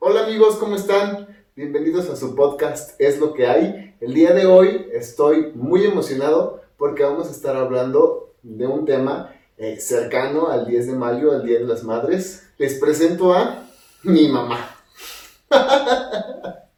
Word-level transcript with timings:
Hola 0.00 0.26
amigos, 0.26 0.54
¿cómo 0.58 0.76
están? 0.76 1.26
Bienvenidos 1.56 2.08
a 2.08 2.14
su 2.14 2.36
podcast 2.36 2.94
Es 3.00 3.18
lo 3.18 3.34
que 3.34 3.48
hay. 3.48 3.96
El 4.00 4.14
día 4.14 4.32
de 4.32 4.46
hoy 4.46 4.86
estoy 4.92 5.50
muy 5.56 5.84
emocionado 5.84 6.62
porque 6.76 7.02
vamos 7.02 7.26
a 7.26 7.32
estar 7.32 7.56
hablando 7.56 8.32
de 8.44 8.68
un 8.68 8.84
tema 8.84 9.34
eh, 9.56 9.80
cercano 9.80 10.50
al 10.50 10.68
10 10.68 10.86
de 10.86 10.92
mayo, 10.92 11.32
al 11.32 11.44
Día 11.44 11.58
de 11.58 11.64
las 11.64 11.82
Madres. 11.82 12.48
Les 12.58 12.78
presento 12.78 13.34
a 13.34 13.68
mi 14.04 14.28
mamá. 14.28 14.70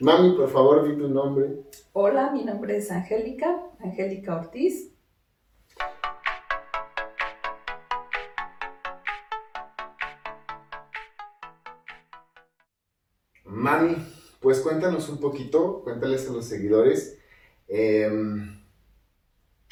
Mami, 0.00 0.32
por 0.32 0.50
favor, 0.50 0.88
di 0.88 0.96
tu 1.00 1.08
nombre. 1.08 1.62
Hola, 1.92 2.32
mi 2.32 2.44
nombre 2.44 2.78
es 2.78 2.90
Angélica, 2.90 3.56
Angélica 3.78 4.34
Ortiz. 4.34 4.90
Mami, 13.58 13.96
pues 14.40 14.60
cuéntanos 14.60 15.08
un 15.08 15.18
poquito, 15.18 15.82
cuéntales 15.82 16.28
a 16.28 16.32
los 16.32 16.44
seguidores. 16.44 17.18
Em, 17.66 18.60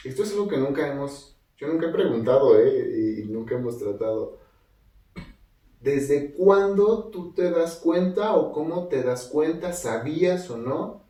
esto 0.04 0.22
es 0.24 0.32
algo 0.32 0.48
que 0.48 0.58
nunca 0.58 0.88
hemos, 0.88 1.36
yo 1.56 1.68
nunca 1.68 1.86
he 1.86 1.92
preguntado, 1.92 2.58
¿eh? 2.58 3.20
Y 3.20 3.28
nunca 3.28 3.54
hemos 3.54 3.78
tratado. 3.78 4.38
¿Desde 5.80 6.32
cuándo 6.32 7.10
tú 7.10 7.32
te 7.32 7.50
das 7.50 7.76
cuenta 7.76 8.34
o 8.34 8.52
cómo 8.52 8.88
te 8.88 9.02
das 9.02 9.28
cuenta, 9.28 9.72
sabías 9.72 10.50
o 10.50 10.56
no, 10.56 11.02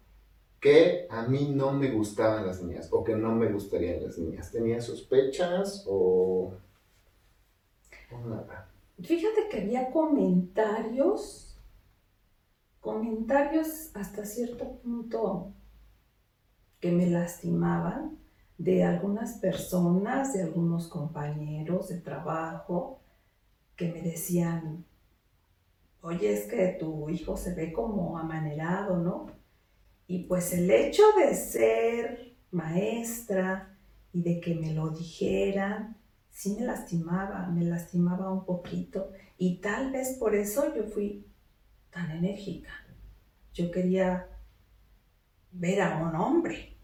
que 0.61 1.07
a 1.09 1.23
mí 1.23 1.53
no 1.55 1.73
me 1.73 1.91
gustaban 1.91 2.47
las 2.47 2.63
niñas 2.63 2.89
o 2.91 3.03
que 3.03 3.15
no 3.15 3.35
me 3.35 3.51
gustarían 3.51 4.03
las 4.03 4.19
niñas? 4.19 4.53
¿Tenías 4.53 4.85
sospechas 4.85 5.85
o, 5.87 6.53
o 8.13 8.29
nada? 8.29 8.69
Fíjate 9.03 9.49
que 9.51 9.63
había 9.63 9.91
comentarios, 9.91 11.46
comentarios 12.87 13.91
hasta 13.95 14.25
cierto 14.25 14.79
punto 14.79 15.53
que 16.79 16.93
me 16.93 17.11
lastimaban 17.11 18.17
de 18.59 18.85
algunas 18.85 19.39
personas, 19.39 20.33
de 20.33 20.45
algunos 20.45 20.87
compañeros 20.87 21.89
de 21.89 22.01
trabajo, 22.01 23.01
que 23.75 23.89
me 23.89 24.03
decían, 24.03 24.85
oye, 26.01 26.33
es 26.33 26.45
que 26.47 26.77
tu 26.79 27.11
hijo 27.11 27.37
se 27.37 27.55
ve 27.55 27.73
como 27.73 28.19
amanerado, 28.19 28.99
¿no? 28.99 29.27
Y 30.07 30.23
pues 30.29 30.53
el 30.53 30.71
hecho 30.71 31.03
de 31.19 31.35
ser 31.35 32.37
maestra 32.53 33.77
y 34.13 34.23
de 34.23 34.41
que 34.41 34.55
me 34.55 34.73
lo 34.73 34.91
dijeran, 34.91 35.97
sí 36.31 36.55
me 36.55 36.65
lastimaba, 36.65 37.49
me 37.49 37.65
lastimaba 37.65 38.31
un 38.31 38.45
poquito. 38.45 39.11
Y 39.39 39.61
tal 39.61 39.91
vez 39.91 40.17
por 40.21 40.37
eso 40.37 40.73
yo 40.77 40.85
fui 40.85 41.27
tan 41.97 42.11
enérgica. 42.11 42.73
Yo 43.55 43.71
quería 43.71 44.29
ver 45.53 45.81
a 45.81 45.97
un 45.97 46.15
hombre. 46.15 46.77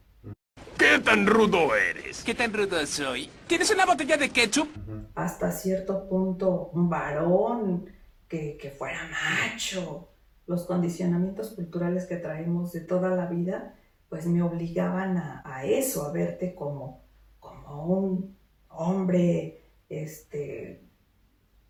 ¿Qué 0.78 0.98
tan 1.04 1.26
rudo 1.26 1.76
eres? 1.76 2.24
¿Qué 2.24 2.34
tan 2.34 2.50
rudo 2.50 2.84
soy? 2.86 3.28
¿Tienes 3.46 3.70
una 3.70 3.84
botella 3.84 4.16
de 4.16 4.30
ketchup? 4.30 4.70
Hasta 5.14 5.52
cierto 5.52 6.08
punto, 6.08 6.70
un 6.72 6.88
varón 6.88 7.84
que, 8.26 8.56
que 8.56 8.70
fuera 8.70 9.06
macho. 9.10 10.08
Los 10.46 10.64
condicionamientos 10.64 11.50
culturales 11.50 12.06
que 12.06 12.16
traemos 12.16 12.72
de 12.72 12.80
toda 12.80 13.10
la 13.10 13.26
vida, 13.26 13.74
pues 14.08 14.26
me 14.26 14.42
obligaban 14.42 15.18
a, 15.18 15.42
a 15.44 15.66
eso, 15.66 16.06
a 16.06 16.12
verte 16.12 16.54
como, 16.54 17.04
como 17.38 17.84
un 17.84 18.38
hombre, 18.70 19.66
este, 19.90 20.88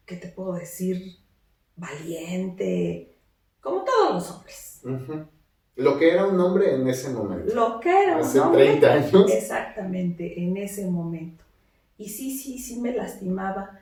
¿qué 0.06 0.16
te 0.16 0.28
puedo 0.28 0.52
decir? 0.52 1.18
Valiente, 1.74 3.11
como 3.62 3.84
todos 3.84 4.12
los 4.14 4.30
hombres. 4.30 4.82
Lo 5.76 5.98
que 5.98 6.12
era 6.12 6.26
un 6.26 6.38
hombre 6.38 6.74
en 6.74 6.86
ese 6.86 7.10
momento. 7.10 7.54
Lo 7.54 7.80
que 7.80 7.88
era 7.88 8.16
un 8.16 8.22
Hace 8.22 8.40
hombre, 8.40 8.78
30 8.78 8.92
años. 8.92 9.32
Exactamente, 9.32 10.42
en 10.42 10.58
ese 10.58 10.90
momento. 10.90 11.44
Y 11.96 12.10
sí, 12.10 12.36
sí, 12.36 12.58
sí 12.58 12.78
me 12.80 12.92
lastimaba. 12.92 13.80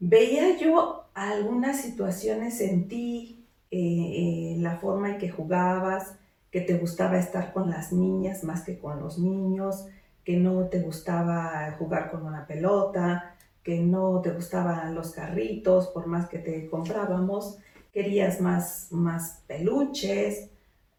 Veía 0.00 0.58
yo 0.58 1.04
algunas 1.14 1.80
situaciones 1.80 2.60
en 2.60 2.88
ti, 2.88 3.46
eh, 3.70 3.78
eh, 3.78 4.56
la 4.58 4.76
forma 4.76 5.10
en 5.10 5.18
que 5.18 5.30
jugabas, 5.30 6.16
que 6.50 6.60
te 6.60 6.76
gustaba 6.76 7.18
estar 7.18 7.52
con 7.52 7.70
las 7.70 7.92
niñas 7.92 8.44
más 8.44 8.62
que 8.62 8.78
con 8.78 9.00
los 9.00 9.18
niños, 9.18 9.86
que 10.24 10.36
no 10.36 10.66
te 10.66 10.80
gustaba 10.80 11.74
jugar 11.78 12.10
con 12.10 12.26
una 12.26 12.46
pelota, 12.46 13.36
que 13.62 13.80
no 13.80 14.20
te 14.20 14.32
gustaban 14.32 14.94
los 14.94 15.12
carritos, 15.12 15.86
por 15.88 16.06
más 16.06 16.28
que 16.28 16.38
te 16.38 16.68
comprábamos, 16.68 17.58
querías 17.92 18.40
más, 18.40 18.88
más 18.90 19.42
peluches, 19.46 20.48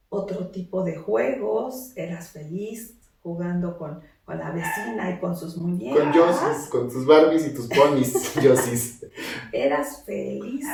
otro 0.10 0.48
tipo 0.48 0.84
de 0.84 0.96
juegos, 0.96 1.92
eras 1.96 2.30
feliz 2.30 2.96
jugando 3.22 3.78
con, 3.78 4.02
con 4.26 4.38
la 4.38 4.52
vecina 4.52 5.10
y 5.10 5.20
con 5.20 5.36
sus 5.36 5.58
muñecas. 5.58 5.98
Con 5.98 6.14
Josis, 6.14 6.70
con 6.70 6.90
tus 6.90 7.06
Barbies 7.06 7.48
y 7.48 7.54
tus 7.54 7.68
ponis, 7.68 8.34
Josis. 8.42 9.06
Eras 9.52 10.04
feliz 10.06 10.68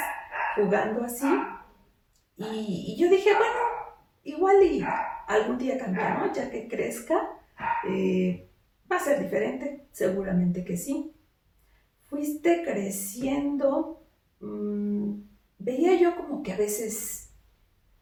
jugando 0.56 1.04
así. 1.04 1.28
Y, 2.38 2.94
y 2.94 2.98
yo 2.98 3.10
dije, 3.10 3.30
bueno, 3.36 3.60
igual 4.24 4.64
y 4.64 4.84
algún 5.28 5.58
día 5.58 5.78
cambiará, 5.78 6.26
¿no? 6.26 6.34
Ya 6.34 6.50
que 6.50 6.68
crezca, 6.68 7.30
eh, 7.88 8.50
va 8.92 8.98
a 8.98 9.00
ser 9.00 9.22
diferente, 9.22 9.88
seguramente 9.92 10.66
que 10.66 10.76
sí. 10.76 11.14
Fuiste 12.08 12.64
creciendo, 12.64 14.02
mm, 14.40 15.29
veía 15.60 16.00
yo 16.00 16.16
como 16.16 16.44
que 16.44 16.54
a 16.54 16.58
veces, 16.58 17.32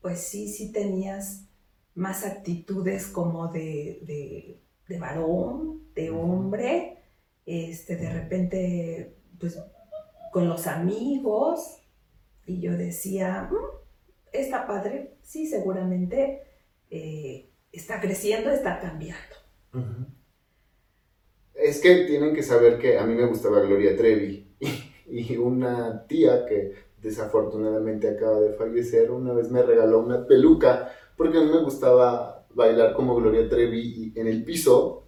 pues 0.02 0.22
sí, 0.22 0.50
sí 0.50 0.72
tenías 0.72 1.46
más 1.96 2.26
actitudes 2.26 3.08
como 3.08 3.48
de, 3.52 4.00
de, 4.04 4.62
de 4.88 5.00
varón, 5.00 5.94
de 5.96 6.12
hombre, 6.12 7.00
este, 7.46 7.96
de 7.98 8.10
repente, 8.14 9.18
pues 9.40 9.60
con 10.32 10.48
los 10.50 10.68
amigos, 10.68 11.82
y 12.46 12.62
yo 12.62 12.74
decía, 12.78 13.50
"Mm, 13.52 13.56
está 14.34 14.68
padre, 14.68 15.18
sí, 15.24 15.48
seguramente 15.48 16.44
eh, 16.90 17.50
está 17.72 18.00
creciendo, 18.02 18.52
está 18.52 18.80
cambiando. 18.80 19.36
Es 21.54 21.82
que 21.82 22.06
tienen 22.06 22.34
que 22.36 22.44
saber 22.44 22.78
que 22.80 22.98
a 22.98 23.06
mí 23.06 23.16
me 23.16 23.26
gustaba 23.26 23.60
Gloria 23.62 23.96
Trevi 23.98 24.56
y 25.08 25.36
una 25.38 26.06
tía 26.08 26.46
que 26.46 26.74
desafortunadamente 27.02 28.10
acaba 28.10 28.40
de 28.40 28.54
fallecer 28.54 29.12
una 29.12 29.34
vez 29.34 29.52
me 29.52 29.64
regaló 29.64 30.00
una 30.00 30.26
peluca 30.26 30.92
porque 31.16 31.38
a 31.38 31.42
mí 31.42 31.50
me 31.52 31.64
gustaba 31.64 32.46
bailar 32.54 32.94
como 32.94 33.16
Gloria 33.16 33.48
Trevi 33.48 34.14
en 34.16 34.28
el 34.28 34.44
piso 34.44 35.04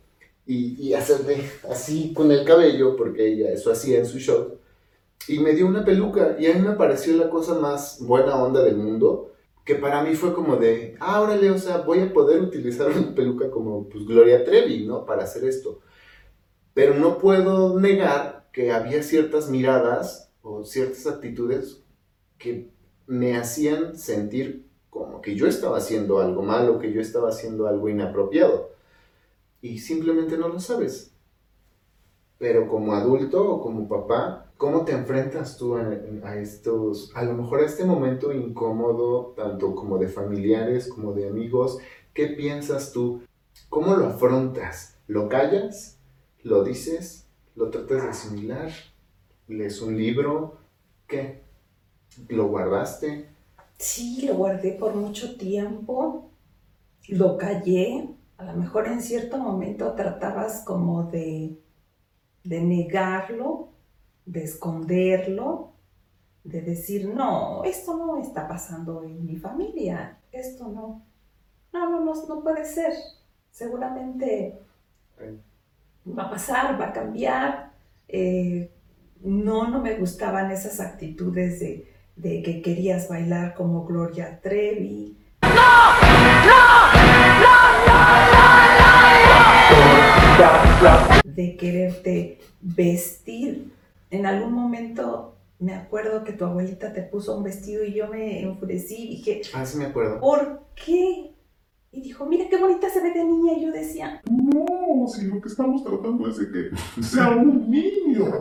y, 0.45 0.87
y 0.87 0.93
así 0.93 2.13
con 2.13 2.31
el 2.31 2.45
cabello 2.45 2.95
porque 2.95 3.27
ella 3.27 3.51
eso 3.51 3.71
hacía 3.71 3.99
en 3.99 4.05
su 4.05 4.19
show 4.19 4.59
y 5.27 5.39
me 5.39 5.53
dio 5.53 5.67
una 5.67 5.83
peluca 5.83 6.35
y 6.39 6.47
a 6.47 6.53
mí 6.53 6.61
me 6.61 6.75
pareció 6.75 7.15
la 7.15 7.29
cosa 7.29 7.55
más 7.55 7.99
buena 8.01 8.35
onda 8.35 8.63
del 8.63 8.77
mundo 8.77 9.29
que 9.69 9.75
para 9.75 10.03
mí 10.03 10.15
fue 10.15 10.33
como 10.33 10.55
de, 10.55 10.95
ah, 10.99 11.21
órale, 11.21 11.51
o 11.51 11.57
sea, 11.59 11.77
voy 11.77 11.99
a 11.99 12.11
poder 12.11 12.41
utilizar 12.41 12.87
una 12.89 13.13
peluca 13.13 13.51
como 13.51 13.87
pues 13.87 14.03
Gloria 14.03 14.43
Trevi, 14.43 14.87
¿no? 14.87 15.05
Para 15.05 15.25
hacer 15.25 15.43
esto. 15.43 15.81
Pero 16.73 16.95
no 16.95 17.19
puedo 17.19 17.79
negar 17.79 18.49
que 18.51 18.71
había 18.71 19.03
ciertas 19.03 19.47
miradas 19.47 20.28
ciertas 20.63 21.07
actitudes 21.07 21.81
que 22.37 22.69
me 23.07 23.37
hacían 23.37 23.97
sentir 23.97 24.65
como 24.89 25.21
que 25.21 25.35
yo 25.35 25.47
estaba 25.47 25.77
haciendo 25.77 26.19
algo 26.19 26.41
malo, 26.41 26.79
que 26.79 26.91
yo 26.91 27.01
estaba 27.01 27.29
haciendo 27.29 27.67
algo 27.67 27.89
inapropiado. 27.89 28.71
Y 29.61 29.79
simplemente 29.79 30.37
no 30.37 30.47
lo 30.47 30.59
sabes. 30.59 31.11
Pero 32.37 32.67
como 32.67 32.93
adulto 32.93 33.47
o 33.47 33.61
como 33.61 33.87
papá, 33.87 34.51
¿cómo 34.57 34.85
te 34.85 34.93
enfrentas 34.93 35.57
tú 35.57 35.75
a, 35.75 35.81
a 36.23 36.37
estos, 36.37 37.11
a 37.15 37.23
lo 37.23 37.33
mejor 37.33 37.61
a 37.61 37.65
este 37.65 37.83
momento 37.83 38.31
incómodo, 38.31 39.33
tanto 39.35 39.75
como 39.75 39.97
de 39.97 40.07
familiares 40.07 40.87
como 40.87 41.13
de 41.13 41.27
amigos? 41.27 41.79
¿Qué 42.13 42.27
piensas 42.27 42.93
tú? 42.93 43.21
¿Cómo 43.69 43.95
lo 43.95 44.07
afrontas? 44.07 44.97
¿Lo 45.07 45.27
callas? 45.27 45.99
¿Lo 46.43 46.63
dices? 46.63 47.27
¿Lo 47.55 47.69
tratas 47.69 48.03
de 48.03 48.09
asimilar? 48.09 48.71
¿Lees 49.49 49.81
un 49.81 49.97
libro? 49.97 50.59
¿Qué? 51.07 51.41
¿Lo 52.27 52.49
guardaste? 52.49 53.29
Sí, 53.79 54.21
lo 54.27 54.35
guardé 54.35 54.73
por 54.73 54.93
mucho 54.93 55.37
tiempo, 55.37 56.29
lo 57.07 57.35
callé, 57.35 58.09
a 58.37 58.43
lo 58.43 58.53
mejor 58.53 58.87
en 58.87 59.01
cierto 59.01 59.39
momento 59.39 59.93
tratabas 59.93 60.61
como 60.63 61.05
de, 61.05 61.57
de 62.43 62.61
negarlo, 62.61 63.69
de 64.27 64.43
esconderlo, 64.43 65.71
de 66.43 66.61
decir, 66.61 67.09
no, 67.09 67.63
esto 67.63 67.97
no 67.97 68.21
está 68.21 68.47
pasando 68.47 69.01
en 69.03 69.25
mi 69.25 69.35
familia, 69.35 70.19
esto 70.31 70.67
no, 70.67 71.01
no, 71.73 71.89
no, 71.89 72.05
no, 72.05 72.13
no 72.27 72.43
puede 72.43 72.65
ser, 72.65 72.93
seguramente 73.49 74.59
va 76.05 76.23
a 76.25 76.29
pasar, 76.29 76.79
va 76.79 76.89
a 76.89 76.93
cambiar, 76.93 77.71
eh, 78.07 78.71
no, 79.23 79.67
no 79.69 79.81
me 79.81 79.95
gustaban 79.95 80.51
esas 80.51 80.79
actitudes 80.79 81.59
de, 81.59 81.91
de 82.15 82.43
que 82.43 82.61
querías 82.61 83.07
bailar 83.09 83.55
como 83.55 83.85
Gloria 83.85 84.39
Trevi. 84.41 85.15
De 91.23 91.55
quererte 91.57 92.39
vestir. 92.61 93.71
En 94.11 94.25
algún 94.25 94.53
momento 94.53 95.35
me 95.59 95.73
acuerdo 95.73 96.23
que 96.23 96.33
tu 96.33 96.45
abuelita 96.45 96.93
te 96.93 97.01
puso 97.03 97.37
un 97.37 97.43
vestido 97.43 97.83
y 97.83 97.93
yo 97.93 98.07
me 98.07 98.41
enfurecí 98.41 98.95
y 98.95 99.07
dije, 99.17 99.41
Ah, 99.53 99.65
sí 99.65 99.77
me 99.77 99.85
acuerdo. 99.85 100.19
¿por 100.19 100.63
qué? 100.75 101.31
Y 101.91 102.01
dijo, 102.01 102.25
mira 102.25 102.45
qué 102.49 102.57
bonita 102.57 102.89
se 102.89 103.01
ve 103.01 103.11
de 103.13 103.23
niña. 103.23 103.53
Y 103.53 103.65
yo 103.65 103.71
decía, 103.71 104.21
No, 104.29 105.07
si 105.07 105.25
lo 105.25 105.41
que 105.41 105.49
estamos 105.49 105.83
tratando 105.83 106.29
es 106.29 106.37
de 106.37 106.51
que 106.51 107.01
sea 107.03 107.29
un 107.29 107.69
niño. 107.69 108.31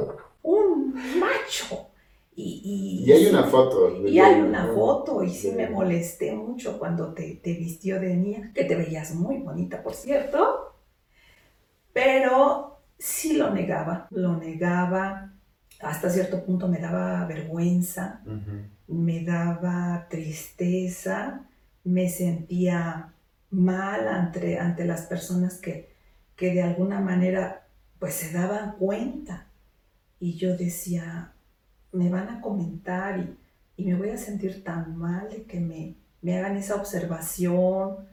Macho. 1.49 1.91
Y, 2.35 3.05
Y 3.05 3.13
hay 3.13 3.27
una 3.27 3.45
foto. 3.45 4.07
Y 4.07 4.21
hay 4.21 4.41
una 4.41 4.67
foto 4.69 5.25
y 5.25 5.31
sí 5.31 5.51
me 5.51 5.69
molesté 5.69 6.33
mucho 6.33 6.79
cuando 6.79 7.13
te, 7.13 7.35
te 7.43 7.55
vistió 7.55 7.99
de 7.99 8.15
niña, 8.15 8.53
que 8.55 8.65
te 8.65 8.77
veías 8.77 9.13
muy 9.15 9.39
bonita, 9.39 9.83
por 9.83 9.95
cierto, 9.95 10.77
pero 11.93 12.79
sí 12.97 13.37
lo 13.37 13.51
negaba, 13.53 14.07
lo 14.11 14.37
negaba, 14.37 15.33
hasta 15.81 16.11
cierto 16.11 16.45
punto 16.45 16.69
me 16.69 16.79
daba 16.79 17.25
vergüenza, 17.27 18.23
me 18.87 19.25
daba 19.25 20.07
tristeza, 20.09 21.45
me 21.83 22.09
sentía 22.09 23.15
mal 23.51 24.07
ante, 24.07 24.61
ante 24.61 24.85
las 24.85 25.03
personas 25.07 25.59
que, 25.59 25.93
que 26.37 26.53
de 26.55 26.63
alguna 26.63 27.01
manera 27.01 27.67
pues 27.99 28.15
se 28.15 28.33
daban 28.33 28.77
cuenta. 28.77 29.49
Y 30.21 30.35
yo 30.37 30.57
decía, 30.57 31.33
me 31.93 32.11
van 32.11 32.29
a 32.29 32.41
comentar 32.41 33.19
y, 33.19 33.37
y 33.77 33.87
me 33.87 33.95
voy 33.95 34.11
a 34.11 34.19
sentir 34.19 34.63
tan 34.65 34.97
mal 34.97 35.29
de 35.31 35.45
que 35.45 35.61
me, 35.61 35.97
me 36.23 36.37
hagan 36.39 36.57
esa 36.57 36.77
observación. 36.77 38.09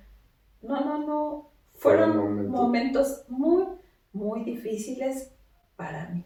No, 0.61 0.81
no, 0.81 1.05
no. 1.05 1.49
Fueron 1.75 2.49
momentos. 2.49 3.25
muy, 3.27 3.65
muy 4.13 4.43
difíciles 4.43 5.31
para 5.75 6.09
mí. 6.09 6.25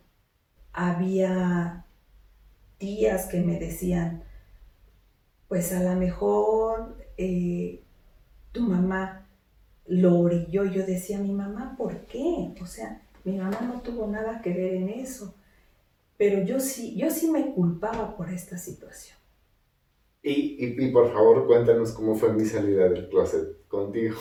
Había 0.73 1.85
tías 2.77 3.27
que 3.27 3.41
me 3.41 3.59
decían, 3.59 4.23
pues 5.47 5.73
a 5.73 5.81
lo 5.83 5.99
mejor 5.99 6.97
eh, 7.17 7.83
tu 8.51 8.61
mamá 8.61 9.27
lo 9.87 10.19
orilló. 10.19 10.65
Yo 10.65 10.85
decía, 10.85 11.17
mi 11.17 11.31
mamá, 11.31 11.75
¿por 11.77 12.05
qué? 12.05 12.53
O 12.61 12.65
sea, 12.65 13.01
mi 13.23 13.37
mamá 13.37 13.59
no 13.61 13.81
tuvo 13.81 14.07
nada 14.07 14.41
que 14.41 14.53
ver 14.53 14.75
en 14.75 14.89
eso. 14.89 15.33
Pero 16.19 16.43
yo 16.43 16.59
sí, 16.59 16.97
yo 16.97 17.09
sí 17.09 17.31
me 17.31 17.53
culpaba 17.53 18.17
por 18.17 18.29
esta 18.29 18.57
situación. 18.57 19.17
Y, 20.21 20.31
y, 20.31 20.75
y 20.77 20.91
por 20.91 21.13
favor, 21.13 21.47
cuéntanos 21.47 21.93
cómo 21.93 22.13
fue 22.15 22.33
mi 22.33 22.43
salida 22.43 22.89
del 22.89 23.07
closet 23.07 23.65
contigo. 23.69 24.17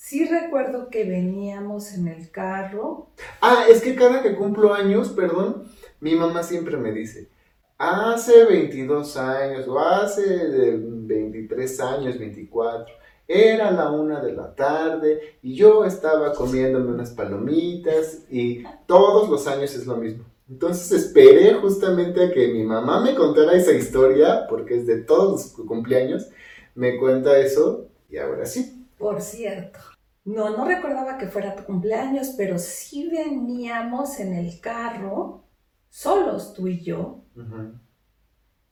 Sí 0.00 0.24
recuerdo 0.24 0.88
que 0.90 1.04
veníamos 1.04 1.92
en 1.92 2.06
el 2.06 2.30
carro. 2.30 3.10
Ah, 3.42 3.66
es 3.68 3.82
que 3.82 3.96
cada 3.96 4.22
que 4.22 4.36
cumplo 4.36 4.72
años, 4.72 5.10
perdón, 5.10 5.64
mi 6.00 6.14
mamá 6.14 6.44
siempre 6.44 6.76
me 6.76 6.92
dice, 6.92 7.28
hace 7.76 8.44
22 8.46 9.16
años 9.18 9.68
o 9.68 9.78
hace 9.78 10.22
eh, 10.22 10.78
23 10.80 11.80
años, 11.80 12.18
24, 12.18 12.94
era 13.28 13.70
la 13.70 13.90
una 13.90 14.20
de 14.20 14.32
la 14.32 14.54
tarde 14.54 15.38
y 15.42 15.54
yo 15.54 15.84
estaba 15.84 16.32
comiéndome 16.32 16.92
unas 16.92 17.10
palomitas 17.10 18.24
y 18.30 18.64
todos 18.86 19.28
los 19.28 19.46
años 19.46 19.74
es 19.74 19.86
lo 19.86 19.98
mismo. 19.98 20.24
Entonces 20.48 20.90
esperé 20.92 21.52
justamente 21.54 22.24
a 22.24 22.32
que 22.32 22.48
mi 22.48 22.64
mamá 22.64 23.02
me 23.02 23.14
contara 23.14 23.52
esa 23.52 23.72
historia, 23.72 24.46
porque 24.48 24.78
es 24.78 24.86
de 24.86 25.02
todos 25.02 25.54
los 25.56 25.66
cumpleaños, 25.66 26.28
me 26.74 26.96
cuenta 26.98 27.38
eso 27.38 27.88
y 28.08 28.16
ahora 28.16 28.46
sí. 28.46 28.86
Por 28.96 29.20
cierto. 29.20 29.78
No, 30.24 30.56
no 30.56 30.64
recordaba 30.64 31.18
que 31.18 31.26
fuera 31.26 31.54
tu 31.54 31.64
cumpleaños, 31.64 32.28
pero 32.36 32.58
sí 32.58 33.10
veníamos 33.10 34.20
en 34.20 34.34
el 34.34 34.58
carro, 34.60 35.44
solos 35.90 36.54
tú 36.54 36.66
y 36.66 36.82
yo, 36.82 37.20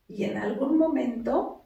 y 0.09 0.25
en 0.25 0.37
algún 0.37 0.79
momento, 0.79 1.66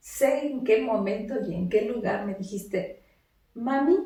sé 0.00 0.46
en 0.46 0.64
qué 0.64 0.82
momento 0.82 1.34
y 1.46 1.54
en 1.54 1.68
qué 1.68 1.82
lugar 1.82 2.26
me 2.26 2.34
dijiste, 2.34 3.02
mami. 3.54 3.96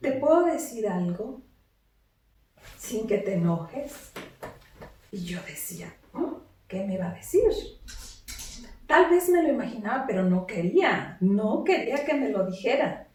¿te 0.00 0.12
puedo 0.12 0.44
decir 0.44 0.88
algo 0.88 1.42
sin 2.76 3.06
que 3.06 3.18
te 3.18 3.34
enojes? 3.34 4.12
Y 5.10 5.24
yo 5.24 5.40
decía, 5.42 5.94
"¿Mm? 6.12 6.34
¿qué 6.68 6.84
me 6.84 6.98
va 6.98 7.10
a 7.10 7.14
decir? 7.14 7.50
Tal 8.86 9.10
vez 9.10 9.28
me 9.28 9.42
lo 9.42 9.48
imaginaba, 9.48 10.04
pero 10.06 10.24
no 10.24 10.46
quería, 10.46 11.16
no 11.20 11.64
quería 11.64 12.04
que 12.04 12.14
me 12.14 12.28
lo 12.28 12.46
dijera. 12.46 13.08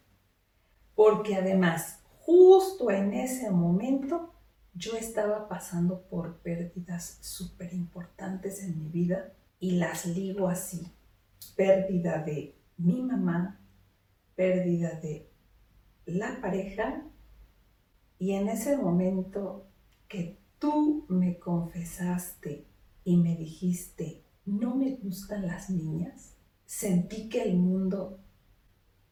Porque 0.94 1.36
además, 1.36 2.02
justo 2.20 2.90
en 2.90 3.14
ese 3.14 3.50
momento, 3.50 4.34
yo 4.74 4.96
estaba 4.96 5.48
pasando 5.48 6.02
por 6.02 6.38
pérdidas 6.40 7.18
súper 7.20 7.72
importantes 7.72 8.62
en 8.62 8.78
mi 8.78 8.88
vida 8.88 9.32
y 9.62 9.70
las 9.70 10.06
ligo 10.06 10.48
así. 10.48 10.92
Pérdida 11.54 12.18
de 12.18 12.56
mi 12.78 13.00
mamá, 13.00 13.60
pérdida 14.34 14.98
de 14.98 15.30
la 16.04 16.40
pareja 16.40 17.04
y 18.18 18.32
en 18.32 18.48
ese 18.48 18.76
momento 18.76 19.68
que 20.08 20.36
tú 20.58 21.06
me 21.08 21.38
confesaste 21.38 22.66
y 23.04 23.16
me 23.16 23.36
dijiste, 23.36 24.24
no 24.46 24.74
me 24.74 24.96
gustan 24.96 25.46
las 25.46 25.70
niñas, 25.70 26.34
sentí 26.66 27.28
que 27.28 27.42
el 27.42 27.56
mundo 27.56 28.18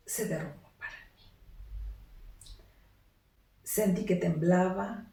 se 0.05 0.27
derrumbó 0.27 0.73
para 0.79 0.97
mí. 1.15 1.23
Sentí 3.63 4.05
que 4.05 4.17
temblaba, 4.17 5.13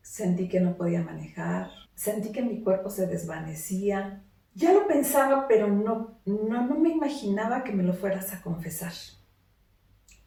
sentí 0.00 0.48
que 0.48 0.60
no 0.60 0.76
podía 0.76 1.02
manejar, 1.02 1.70
sentí 1.96 2.30
que 2.30 2.42
mi 2.42 2.62
cuerpo 2.62 2.88
se 2.88 3.08
desvanecía. 3.08 4.22
Ya 4.56 4.72
lo 4.72 4.86
pensaba, 4.88 5.46
pero 5.48 5.68
no, 5.68 6.18
no, 6.24 6.66
no 6.66 6.78
me 6.78 6.88
imaginaba 6.88 7.62
que 7.62 7.72
me 7.72 7.82
lo 7.82 7.92
fueras 7.92 8.32
a 8.32 8.40
confesar. 8.40 8.94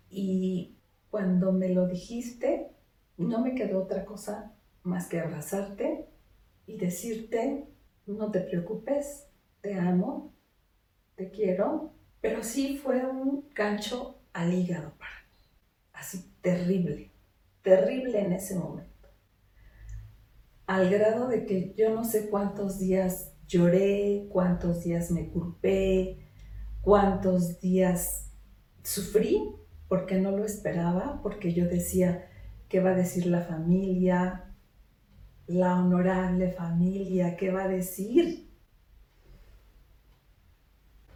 Y 0.08 0.78
cuando 1.10 1.52
me 1.52 1.70
lo 1.70 1.88
dijiste, 1.88 2.70
no 3.18 3.44
me 3.44 3.56
quedó 3.56 3.82
otra 3.82 4.06
cosa 4.06 4.56
más 4.84 5.08
que 5.08 5.20
abrazarte 5.20 6.08
y 6.68 6.78
decirte, 6.78 7.70
no 8.06 8.30
te 8.30 8.42
preocupes, 8.42 9.26
te 9.62 9.74
amo, 9.74 10.36
te 11.16 11.32
quiero, 11.32 11.96
pero 12.22 12.44
sí 12.44 12.78
fue 12.78 13.04
un 13.04 13.50
gancho 13.56 14.22
al 14.32 14.54
hígado 14.54 14.94
para 15.00 15.24
mí, 15.28 15.40
así 15.94 16.32
terrible, 16.42 17.12
terrible 17.64 18.20
en 18.20 18.34
ese 18.34 18.54
momento, 18.54 19.10
al 20.68 20.88
grado 20.92 21.28
de 21.28 21.48
que 21.48 21.74
yo 21.76 21.90
no 21.96 22.04
sé 22.04 22.30
cuántos 22.30 22.78
días 22.78 23.29
lloré, 23.50 24.28
cuántos 24.30 24.84
días 24.84 25.12
me 25.12 25.28
culpé, 25.28 26.20
cuántos 26.82 27.60
días 27.60 28.32
sufrí 28.84 29.56
porque 29.88 30.20
no 30.20 30.32
lo 30.32 30.46
esperaba, 30.46 31.20
porque 31.24 31.52
yo 31.54 31.66
decía, 31.66 32.28
¿qué 32.70 32.80
va 32.80 32.92
a 32.92 32.96
decir 32.96 33.26
la 33.26 33.42
familia? 33.42 34.46
La 35.48 35.80
honorable 35.80 36.52
familia, 36.52 37.36
¿qué 37.36 37.52
va 37.52 37.64
a 37.64 37.68
decir? 37.68 38.52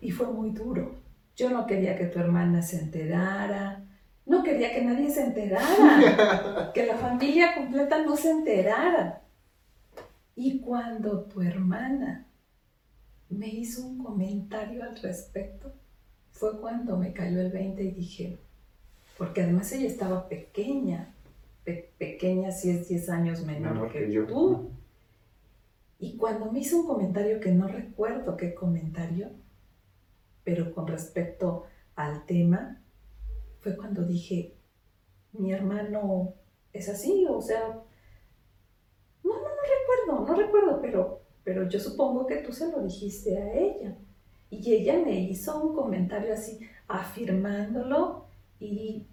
Y 0.02 0.10
fue 0.10 0.28
muy 0.28 0.50
duro. 0.50 0.96
Yo 1.36 1.52
no 1.52 1.68
quería 1.68 1.96
que 1.96 2.06
tu 2.06 2.20
hermana 2.20 2.64
se 2.64 2.80
enterara, 2.80 3.86
no 4.26 4.44
quería 4.44 4.74
que 4.74 4.84
nadie 4.84 5.12
se 5.12 5.24
enterara, 5.24 6.72
que 6.74 6.86
la 6.88 6.98
familia 6.98 7.54
completa 7.54 8.04
no 8.04 8.18
se 8.18 8.32
enterara. 8.32 9.23
Y 10.36 10.60
cuando 10.60 11.22
tu 11.26 11.42
hermana 11.42 12.26
me 13.30 13.48
hizo 13.48 13.86
un 13.86 14.04
comentario 14.04 14.84
al 14.84 14.98
respecto, 15.00 15.72
fue 16.32 16.60
cuando 16.60 16.98
me 16.98 17.14
cayó 17.14 17.40
el 17.42 17.52
20 17.52 17.84
y 17.84 17.92
dije, 17.92 18.38
porque 19.18 19.44
además 19.44 19.72
ella 19.72 19.88
estaba 19.88 20.28
pequeña, 20.28 21.14
pe- 21.64 21.92
pequeña 21.98 22.52
si 22.52 22.72
es 22.72 22.88
10 22.88 23.10
años 23.10 23.46
menor, 23.46 23.74
Menor 23.74 23.92
que, 23.92 24.00
que 24.06 24.12
yo. 24.12 24.26
tú. 24.26 24.70
Y 26.00 26.18
cuando 26.18 26.52
me 26.52 26.60
hizo 26.60 26.78
un 26.82 26.88
comentario 26.88 27.40
que 27.40 27.52
no 27.52 27.68
recuerdo 27.68 28.36
qué 28.36 28.54
comentario, 28.54 29.30
pero 30.44 30.74
con 30.74 30.88
respecto 30.88 31.66
al 31.96 32.26
tema, 32.26 32.82
fue 33.62 33.78
cuando 33.78 34.04
dije, 34.04 34.56
mi 35.32 35.54
hermano 35.54 36.34
es 36.74 36.90
así, 36.90 37.26
o 37.30 37.42
sea, 37.42 37.80
no, 39.24 39.34
no, 39.34 39.40
no 39.42 39.50
recuerdo, 39.50 40.26
no 40.26 40.36
recuerdo, 40.36 40.82
pero, 40.82 41.22
pero 41.44 41.68
yo 41.70 41.80
supongo 41.80 42.26
que 42.26 42.38
tú 42.38 42.52
se 42.52 42.72
lo 42.72 42.82
dijiste 42.82 43.38
a 43.38 43.54
ella. 43.54 43.98
Y 44.50 44.74
ella 44.74 45.02
me 45.04 45.20
hizo 45.20 45.60
un 45.62 45.76
comentario 45.76 46.34
así, 46.34 46.60
afirmándolo 46.88 48.26
y, 48.60 49.08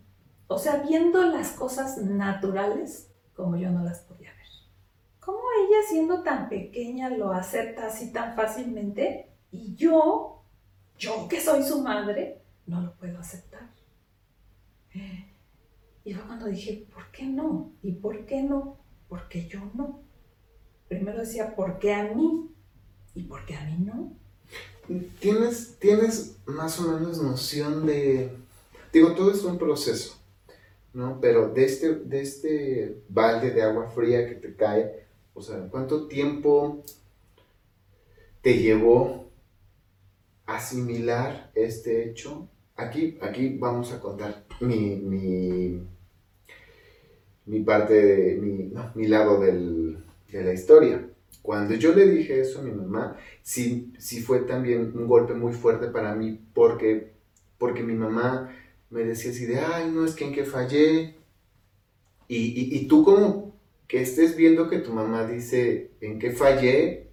o 0.48 0.58
sea, 0.58 0.82
viendo 0.86 1.22
las 1.22 1.52
cosas 1.52 1.98
naturales 1.98 3.10
como 3.34 3.56
yo 3.56 3.70
no 3.70 3.82
las 3.82 4.00
podía 4.00 4.32
ver. 4.32 4.46
Como 5.18 5.38
ella 5.38 5.78
siendo 5.88 6.22
tan 6.22 6.48
pequeña 6.48 7.08
lo 7.08 7.32
acepta 7.32 7.86
así 7.86 8.12
tan 8.12 8.36
fácilmente 8.36 9.30
y 9.50 9.74
yo, 9.74 10.42
yo 10.98 11.26
que 11.28 11.40
soy 11.40 11.62
su 11.62 11.82
madre, 11.82 12.42
no 12.66 12.82
lo 12.82 12.94
puedo 12.96 13.18
aceptar. 13.18 13.70
Y 16.04 16.12
fue 16.12 16.24
cuando 16.24 16.46
dije, 16.46 16.86
¿por 16.92 17.10
qué 17.12 17.24
no? 17.24 17.72
¿Y 17.82 17.92
por 17.92 18.26
qué 18.26 18.42
no? 18.42 18.79
Porque 19.10 19.46
yo 19.46 19.60
no. 19.74 20.00
Primero 20.88 21.18
decía, 21.20 21.54
¿por 21.54 21.78
qué 21.78 21.92
a 21.92 22.14
mí? 22.14 22.50
¿Y 23.14 23.24
por 23.24 23.44
qué 23.44 23.56
a 23.56 23.64
mí 23.66 23.84
no? 23.84 24.14
¿Tienes, 25.20 25.76
tienes 25.78 26.36
más 26.46 26.80
o 26.80 26.92
menos 26.92 27.20
noción 27.22 27.86
de... 27.86 28.30
Digo, 28.92 29.14
todo 29.14 29.30
es 29.30 29.44
un 29.44 29.58
proceso, 29.58 30.16
¿no? 30.94 31.20
Pero 31.20 31.48
de 31.48 31.64
este, 31.64 31.94
de 31.96 32.20
este 32.22 33.02
balde 33.08 33.50
de 33.50 33.62
agua 33.62 33.88
fría 33.88 34.28
que 34.28 34.34
te 34.36 34.54
cae, 34.56 35.06
o 35.34 35.42
sea, 35.42 35.68
¿cuánto 35.70 36.08
tiempo 36.08 36.82
te 38.42 38.58
llevó 38.58 39.30
asimilar 40.46 41.52
este 41.54 42.08
hecho? 42.08 42.48
Aquí, 42.76 43.18
aquí 43.22 43.58
vamos 43.58 43.92
a 43.92 44.00
contar 44.00 44.44
mi, 44.60 44.96
mi, 44.96 45.86
mi 47.50 47.60
parte, 47.60 47.94
de, 47.94 48.36
mi, 48.36 48.68
no, 48.68 48.92
mi 48.94 49.08
lado 49.08 49.40
del, 49.40 49.98
de 50.30 50.44
la 50.44 50.52
historia. 50.52 51.08
Cuando 51.42 51.74
yo 51.74 51.92
le 51.94 52.06
dije 52.08 52.40
eso 52.40 52.60
a 52.60 52.62
mi 52.62 52.70
mamá, 52.70 53.16
sí, 53.42 53.92
sí 53.98 54.22
fue 54.22 54.40
también 54.40 54.92
un 54.94 55.08
golpe 55.08 55.34
muy 55.34 55.52
fuerte 55.52 55.88
para 55.88 56.14
mí 56.14 56.38
porque, 56.54 57.12
porque 57.58 57.82
mi 57.82 57.94
mamá 57.94 58.54
me 58.90 59.04
decía 59.04 59.32
así 59.32 59.46
de, 59.46 59.58
ay, 59.58 59.90
no, 59.90 60.04
es 60.04 60.14
que 60.14 60.26
en 60.26 60.32
que 60.32 60.44
fallé. 60.44 61.16
Y, 62.28 62.36
y, 62.36 62.76
y 62.76 62.86
tú 62.86 63.04
como 63.04 63.58
que 63.88 64.00
estés 64.00 64.36
viendo 64.36 64.68
que 64.68 64.78
tu 64.78 64.92
mamá 64.92 65.26
dice 65.26 65.90
en 66.00 66.20
qué 66.20 66.30
fallé, 66.30 67.10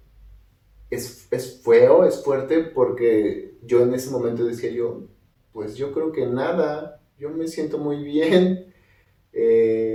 es, 0.90 1.26
es 1.32 1.60
feo, 1.64 2.04
es 2.04 2.22
fuerte, 2.22 2.60
porque 2.62 3.56
yo 3.64 3.82
en 3.82 3.92
ese 3.92 4.10
momento 4.10 4.44
decía 4.44 4.70
yo, 4.70 5.08
pues 5.52 5.74
yo 5.74 5.92
creo 5.92 6.12
que 6.12 6.26
nada, 6.26 7.02
yo 7.18 7.30
me 7.30 7.48
siento 7.48 7.78
muy 7.78 8.04
bien. 8.04 8.66
Eh, 9.32 9.87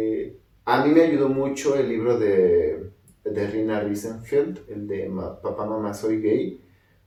a 0.65 0.85
mí 0.85 0.93
me 0.93 1.01
ayudó 1.03 1.29
mucho 1.29 1.75
el 1.75 1.89
libro 1.89 2.17
de, 2.17 2.91
de 3.23 3.47
Rina 3.47 3.81
Riesenfeld, 3.81 4.69
el 4.69 4.87
de 4.87 5.11
Papá, 5.41 5.65
Mamá, 5.65 5.93
Soy 5.93 6.21
Gay, 6.21 6.61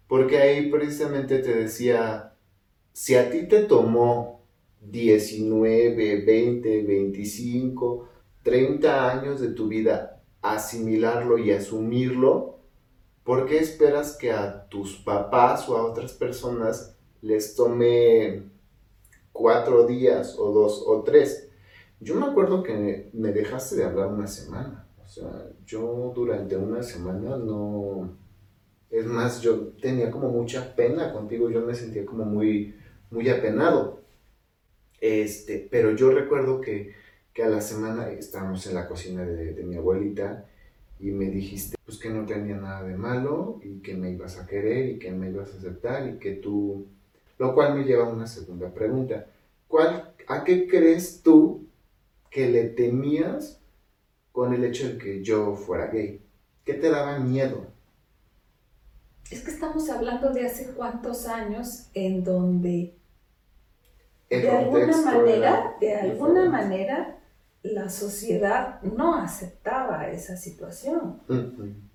porque 0.06 0.38
ahí 0.38 0.70
precisamente 0.70 1.38
te 1.38 1.54
decía, 1.54 2.34
si 2.92 3.14
a 3.14 3.30
ti 3.30 3.48
te 3.48 3.64
tomó 3.64 4.42
19, 4.80 6.24
20, 6.24 6.82
25, 6.82 8.08
30 8.42 9.10
años 9.10 9.40
de 9.40 9.48
tu 9.48 9.68
vida 9.68 10.22
asimilarlo 10.42 11.38
y 11.38 11.50
asumirlo, 11.50 12.58
¿por 13.24 13.46
qué 13.46 13.58
esperas 13.58 14.16
que 14.16 14.32
a 14.32 14.68
tus 14.68 14.96
papás 14.96 15.68
o 15.68 15.76
a 15.76 15.84
otras 15.84 16.12
personas 16.12 16.96
les 17.22 17.56
tome 17.56 18.44
cuatro 19.32 19.86
días 19.86 20.36
o 20.38 20.52
dos 20.52 20.84
o 20.86 21.02
tres? 21.02 21.45
Yo 22.00 22.14
me 22.14 22.26
acuerdo 22.26 22.62
que 22.62 23.10
me 23.14 23.32
dejaste 23.32 23.76
de 23.76 23.84
hablar 23.84 24.08
una 24.08 24.26
semana. 24.26 24.86
O 25.02 25.08
sea, 25.08 25.46
yo 25.64 26.12
durante 26.14 26.56
una 26.56 26.82
semana 26.82 27.36
no... 27.36 28.16
Es 28.90 29.06
más, 29.06 29.40
yo 29.40 29.68
tenía 29.80 30.10
como 30.10 30.28
mucha 30.28 30.74
pena 30.74 31.12
contigo, 31.12 31.50
yo 31.50 31.60
me 31.60 31.74
sentía 31.74 32.04
como 32.04 32.24
muy, 32.24 32.74
muy 33.10 33.28
apenado. 33.28 34.00
Este, 35.00 35.66
pero 35.70 35.92
yo 35.92 36.12
recuerdo 36.12 36.60
que, 36.60 36.94
que 37.32 37.42
a 37.42 37.48
la 37.48 37.60
semana 37.60 38.10
estábamos 38.10 38.66
en 38.66 38.74
la 38.74 38.88
cocina 38.88 39.24
de, 39.24 39.62
mi 39.64 39.76
abuelita 39.76 40.46
y 40.98 41.10
me 41.10 41.26
dijiste 41.26 41.76
pues 41.84 41.98
que 41.98 42.08
no 42.10 42.24
tenía 42.24 42.56
nada 42.56 42.82
de 42.82 42.96
malo 42.96 43.60
y 43.62 43.80
que 43.80 43.94
me 43.94 44.10
ibas 44.10 44.38
a 44.38 44.46
querer 44.46 44.88
y 44.88 44.98
que 44.98 45.12
me 45.12 45.30
ibas 45.30 45.52
a 45.54 45.58
aceptar 45.58 46.08
y 46.08 46.18
que 46.18 46.32
tú... 46.32 46.86
Lo 47.38 47.54
cual 47.54 47.74
me 47.74 47.84
lleva 47.84 48.06
a 48.06 48.08
una 48.08 48.26
segunda 48.26 48.72
pregunta. 48.72 49.26
¿Cuál, 49.68 50.14
¿A 50.26 50.42
qué 50.42 50.66
crees 50.66 51.22
tú 51.22 51.65
que 52.30 52.48
le 52.48 52.64
temías 52.64 53.60
con 54.32 54.52
el 54.52 54.64
hecho 54.64 54.88
de 54.88 54.98
que 54.98 55.22
yo 55.22 55.54
fuera 55.54 55.86
gay? 55.86 56.20
¿Qué 56.64 56.74
te 56.74 56.90
daba 56.90 57.18
miedo? 57.18 57.66
Es 59.30 59.42
que 59.42 59.50
estamos 59.50 59.88
hablando 59.90 60.32
de 60.32 60.46
hace 60.46 60.72
cuántos 60.74 61.26
años 61.26 61.88
en 61.94 62.22
donde 62.22 62.94
El 64.28 64.42
de 64.42 64.50
alguna 64.50 65.02
manera, 65.02 65.76
era 65.80 66.02
de 66.02 66.10
alguna 66.10 66.50
manera, 66.50 67.18
la 67.62 67.88
sociedad 67.88 68.80
no 68.82 69.16
aceptaba 69.16 70.08
esa 70.10 70.36
situación. 70.36 71.20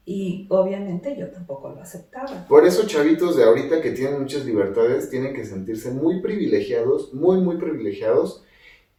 Y 0.05 0.47
obviamente 0.50 1.15
yo 1.17 1.29
tampoco 1.29 1.69
lo 1.69 1.81
aceptaba. 1.81 2.47
Por 2.47 2.65
eso 2.65 2.88
chavitos 2.88 3.38
de 3.38 3.43
ahorita 3.43 3.81
que 3.81 3.91
tienen 3.91 4.21
muchas 4.21 4.45
libertades 4.45 5.09
tienen 5.09 5.33
que 5.33 5.45
sentirse 5.45 5.91
muy 5.91 6.21
privilegiados, 6.21 7.13
muy, 7.13 7.39
muy 7.39 7.57
privilegiados 7.57 8.43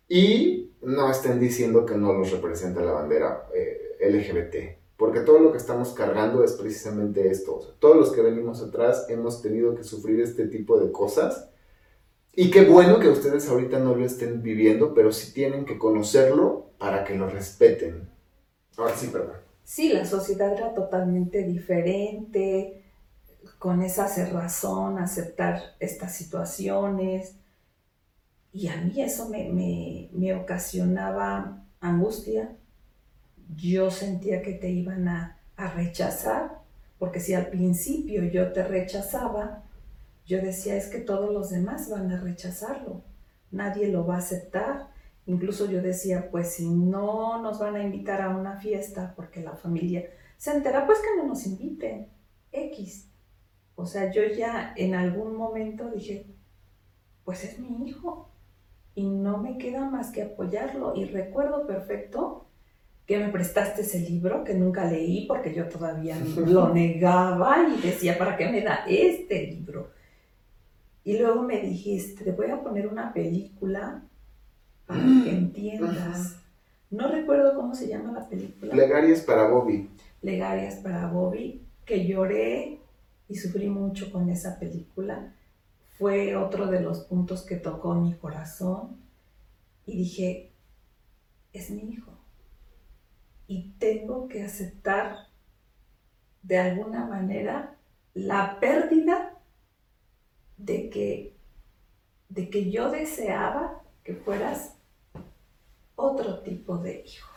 y 0.08 0.71
no 0.82 1.10
estén 1.10 1.40
diciendo 1.40 1.86
que 1.86 1.96
no 1.96 2.12
los 2.12 2.30
representa 2.30 2.82
la 2.82 2.92
bandera 2.92 3.48
eh, 3.54 3.96
LGBT. 4.00 4.82
Porque 4.96 5.20
todo 5.20 5.40
lo 5.40 5.50
que 5.50 5.58
estamos 5.58 5.92
cargando 5.94 6.44
es 6.44 6.52
precisamente 6.52 7.28
esto. 7.28 7.74
Todos 7.78 7.96
los 7.96 8.12
que 8.12 8.22
venimos 8.22 8.62
atrás 8.62 9.06
hemos 9.08 9.42
tenido 9.42 9.74
que 9.74 9.84
sufrir 9.84 10.20
este 10.20 10.46
tipo 10.46 10.78
de 10.78 10.92
cosas. 10.92 11.48
Y 12.34 12.50
qué 12.50 12.64
bueno 12.64 12.98
que 12.98 13.08
ustedes 13.08 13.48
ahorita 13.48 13.78
no 13.78 13.94
lo 13.94 14.04
estén 14.04 14.42
viviendo, 14.42 14.94
pero 14.94 15.12
sí 15.12 15.32
tienen 15.32 15.64
que 15.64 15.78
conocerlo 15.78 16.70
para 16.78 17.04
que 17.04 17.16
lo 17.16 17.28
respeten. 17.28 18.08
Ahora 18.76 18.94
sí, 18.94 19.08
perdón. 19.08 19.36
Sí, 19.64 19.92
la 19.92 20.04
sociedad 20.04 20.52
era 20.52 20.74
totalmente 20.74 21.42
diferente, 21.44 22.84
con 23.58 23.82
esa 23.82 24.08
cerrazón, 24.08 24.98
aceptar 24.98 25.74
estas 25.78 26.14
situaciones. 26.14 27.36
Y 28.52 28.68
a 28.68 28.76
mí 28.76 29.00
eso 29.00 29.28
me, 29.28 29.48
me, 29.48 30.10
me 30.12 30.34
ocasionaba 30.34 31.64
angustia. 31.80 32.54
Yo 33.56 33.90
sentía 33.90 34.42
que 34.42 34.52
te 34.52 34.70
iban 34.70 35.08
a, 35.08 35.38
a 35.56 35.70
rechazar, 35.72 36.60
porque 36.98 37.20
si 37.20 37.34
al 37.34 37.48
principio 37.48 38.24
yo 38.24 38.52
te 38.52 38.62
rechazaba, 38.62 39.62
yo 40.26 40.40
decía 40.40 40.76
es 40.76 40.88
que 40.88 40.98
todos 40.98 41.32
los 41.32 41.50
demás 41.50 41.90
van 41.90 42.10
a 42.12 42.20
rechazarlo, 42.20 43.02
nadie 43.50 43.88
lo 43.88 44.06
va 44.06 44.16
a 44.16 44.18
aceptar. 44.18 44.90
Incluso 45.26 45.66
yo 45.70 45.80
decía, 45.80 46.30
pues 46.30 46.54
si 46.54 46.68
no 46.68 47.40
nos 47.42 47.58
van 47.58 47.76
a 47.76 47.82
invitar 47.82 48.20
a 48.20 48.36
una 48.36 48.58
fiesta 48.58 49.14
porque 49.16 49.40
la 49.40 49.56
familia 49.56 50.04
se 50.36 50.52
entera, 50.52 50.84
pues 50.86 50.98
que 50.98 51.16
no 51.16 51.28
nos 51.28 51.46
inviten. 51.46 52.08
X. 52.50 53.08
O 53.76 53.86
sea, 53.86 54.10
yo 54.10 54.22
ya 54.24 54.74
en 54.76 54.94
algún 54.94 55.36
momento 55.36 55.90
dije, 55.90 56.26
pues 57.24 57.44
es 57.44 57.58
mi 57.58 57.88
hijo 57.88 58.31
y 58.94 59.04
no 59.08 59.38
me 59.38 59.58
queda 59.58 59.88
más 59.88 60.10
que 60.10 60.22
apoyarlo. 60.22 60.94
Y 60.94 61.06
recuerdo 61.06 61.66
perfecto 61.66 62.46
que 63.06 63.18
me 63.18 63.28
prestaste 63.28 63.82
ese 63.82 64.00
libro 64.00 64.44
que 64.44 64.54
nunca 64.54 64.84
leí 64.84 65.26
porque 65.26 65.54
yo 65.54 65.68
todavía 65.68 66.16
lo 66.46 66.72
negaba 66.72 67.68
y 67.68 67.80
decía, 67.80 68.18
¿para 68.18 68.36
qué 68.36 68.48
me 68.48 68.62
da 68.62 68.84
este 68.86 69.46
libro? 69.46 69.90
Y 71.04 71.18
luego 71.18 71.42
me 71.42 71.60
dijiste, 71.60 72.24
te 72.24 72.32
voy 72.32 72.50
a 72.50 72.62
poner 72.62 72.86
una 72.86 73.12
película 73.12 74.02
para 74.86 75.00
que 75.00 75.30
entiendas. 75.30 76.36
No 76.90 77.08
recuerdo 77.08 77.54
cómo 77.56 77.74
se 77.74 77.88
llama 77.88 78.12
la 78.12 78.28
película. 78.28 78.72
Plegarias 78.72 79.20
para 79.22 79.48
Bobby. 79.48 79.88
Plegarias 80.20 80.76
para 80.76 81.08
Bobby, 81.08 81.62
que 81.84 82.06
lloré 82.06 82.78
y 83.28 83.34
sufrí 83.34 83.68
mucho 83.68 84.12
con 84.12 84.28
esa 84.28 84.58
película. 84.60 85.34
Fue 86.02 86.34
otro 86.34 86.66
de 86.66 86.80
los 86.80 87.04
puntos 87.04 87.42
que 87.42 87.54
tocó 87.54 87.94
mi 87.94 88.14
corazón 88.14 89.00
y 89.86 89.98
dije, 89.98 90.50
es 91.52 91.70
mi 91.70 91.92
hijo. 91.92 92.10
Y 93.46 93.70
tengo 93.78 94.26
que 94.26 94.42
aceptar 94.42 95.28
de 96.42 96.58
alguna 96.58 97.06
manera 97.06 97.76
la 98.14 98.58
pérdida 98.58 99.38
de 100.56 100.90
que, 100.90 101.36
de 102.30 102.50
que 102.50 102.72
yo 102.72 102.90
deseaba 102.90 103.84
que 104.02 104.16
fueras 104.16 104.74
otro 105.94 106.40
tipo 106.40 106.78
de 106.78 107.04
hijo. 107.06 107.30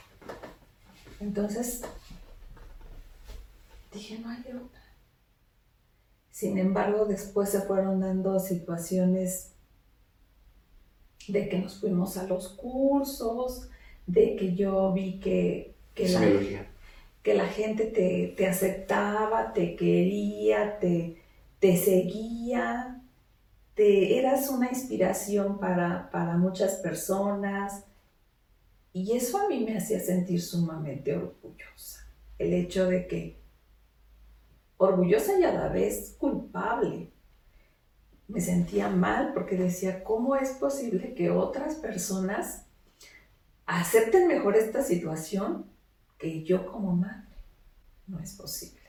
Entonces, 1.19 1.83
dije, 3.93 4.17
no 4.17 4.29
hay 4.31 4.39
otra. 4.39 4.84
Sin 6.35 6.57
embargo, 6.57 7.05
después 7.05 7.47
se 7.47 7.61
fueron 7.61 8.01
dando 8.01 8.41
situaciones 8.41 9.53
de 11.29 11.47
que 11.47 11.59
nos 11.59 11.79
fuimos 11.79 12.17
a 12.17 12.23
los 12.23 12.49
cursos, 12.49 13.69
de 14.05 14.35
que 14.35 14.53
yo 14.53 14.91
vi 14.91 15.21
que, 15.21 15.75
que, 15.93 16.09
la, 16.09 16.19
que 17.23 17.35
la 17.35 17.47
gente 17.47 17.85
te, 17.85 18.33
te 18.35 18.47
aceptaba, 18.47 19.53
te 19.53 19.77
quería, 19.77 20.77
te, 20.77 21.21
te 21.59 21.77
seguía, 21.77 23.01
te, 23.73 24.19
eras 24.19 24.49
una 24.49 24.67
inspiración 24.67 25.57
para, 25.57 26.11
para 26.11 26.35
muchas 26.35 26.73
personas. 26.79 27.85
Y 28.91 29.15
eso 29.15 29.37
a 29.37 29.47
mí 29.47 29.63
me 29.63 29.77
hacía 29.77 30.01
sentir 30.01 30.41
sumamente 30.41 31.15
orgullosa. 31.15 32.05
el 32.37 32.53
hecho 32.53 32.87
de 32.87 33.07
que 33.07 33.44
orgullosa 34.77 35.39
y 35.39 35.43
a 35.43 35.53
la 35.53 35.69
vez 35.69 36.15
culpable. 36.17 37.11
Me 38.27 38.41
sentía 38.41 38.89
mal 38.89 39.33
porque 39.33 39.55
decía, 39.55 40.03
¿cómo 40.03 40.35
es 40.35 40.51
posible 40.51 41.13
que 41.13 41.29
otras 41.29 41.75
personas 41.75 42.65
acepten 43.65 44.27
mejor 44.27 44.55
esta 44.55 44.83
situación 44.83 45.65
que 46.17 46.43
yo 46.43 46.71
como 46.71 46.95
madre? 46.95 47.35
No 48.07 48.19
es 48.19 48.33
posible. 48.33 48.81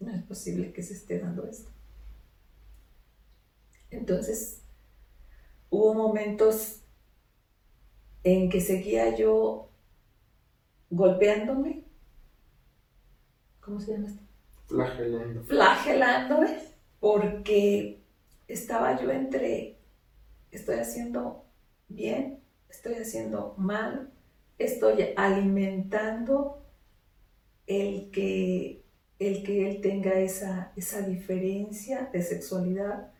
No 0.00 0.12
es 0.12 0.22
posible 0.22 0.72
que 0.72 0.82
se 0.82 0.94
esté 0.94 1.18
dando 1.18 1.46
esto. 1.46 1.70
Entonces, 3.90 4.60
hubo 5.70 5.94
momentos 5.94 6.80
en 8.22 8.48
que 8.48 8.60
seguía 8.60 9.16
yo 9.16 9.68
golpeándome. 10.90 11.84
¿Cómo 13.60 13.80
se 13.80 13.92
llama 13.92 14.08
esto? 14.08 14.22
Flagelando. 14.66 15.44
Flagelándome 15.44 16.58
porque 17.00 18.02
estaba 18.48 19.00
yo 19.00 19.10
entre 19.10 19.78
estoy 20.50 20.76
haciendo 20.76 21.44
bien, 21.88 22.40
estoy 22.68 22.94
haciendo 22.94 23.54
mal, 23.58 24.10
estoy 24.58 25.12
alimentando 25.16 26.64
el 27.66 28.10
que, 28.10 28.84
el 29.18 29.42
que 29.42 29.70
él 29.70 29.80
tenga 29.80 30.14
esa, 30.14 30.72
esa 30.76 31.02
diferencia 31.02 32.08
de 32.12 32.22
sexualidad. 32.22 33.12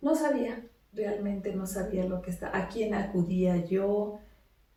No 0.00 0.14
sabía, 0.14 0.66
realmente 0.92 1.54
no 1.54 1.66
sabía 1.66 2.04
lo 2.04 2.22
que 2.22 2.30
está, 2.30 2.56
a 2.56 2.68
quién 2.68 2.94
acudía 2.94 3.64
yo, 3.64 4.20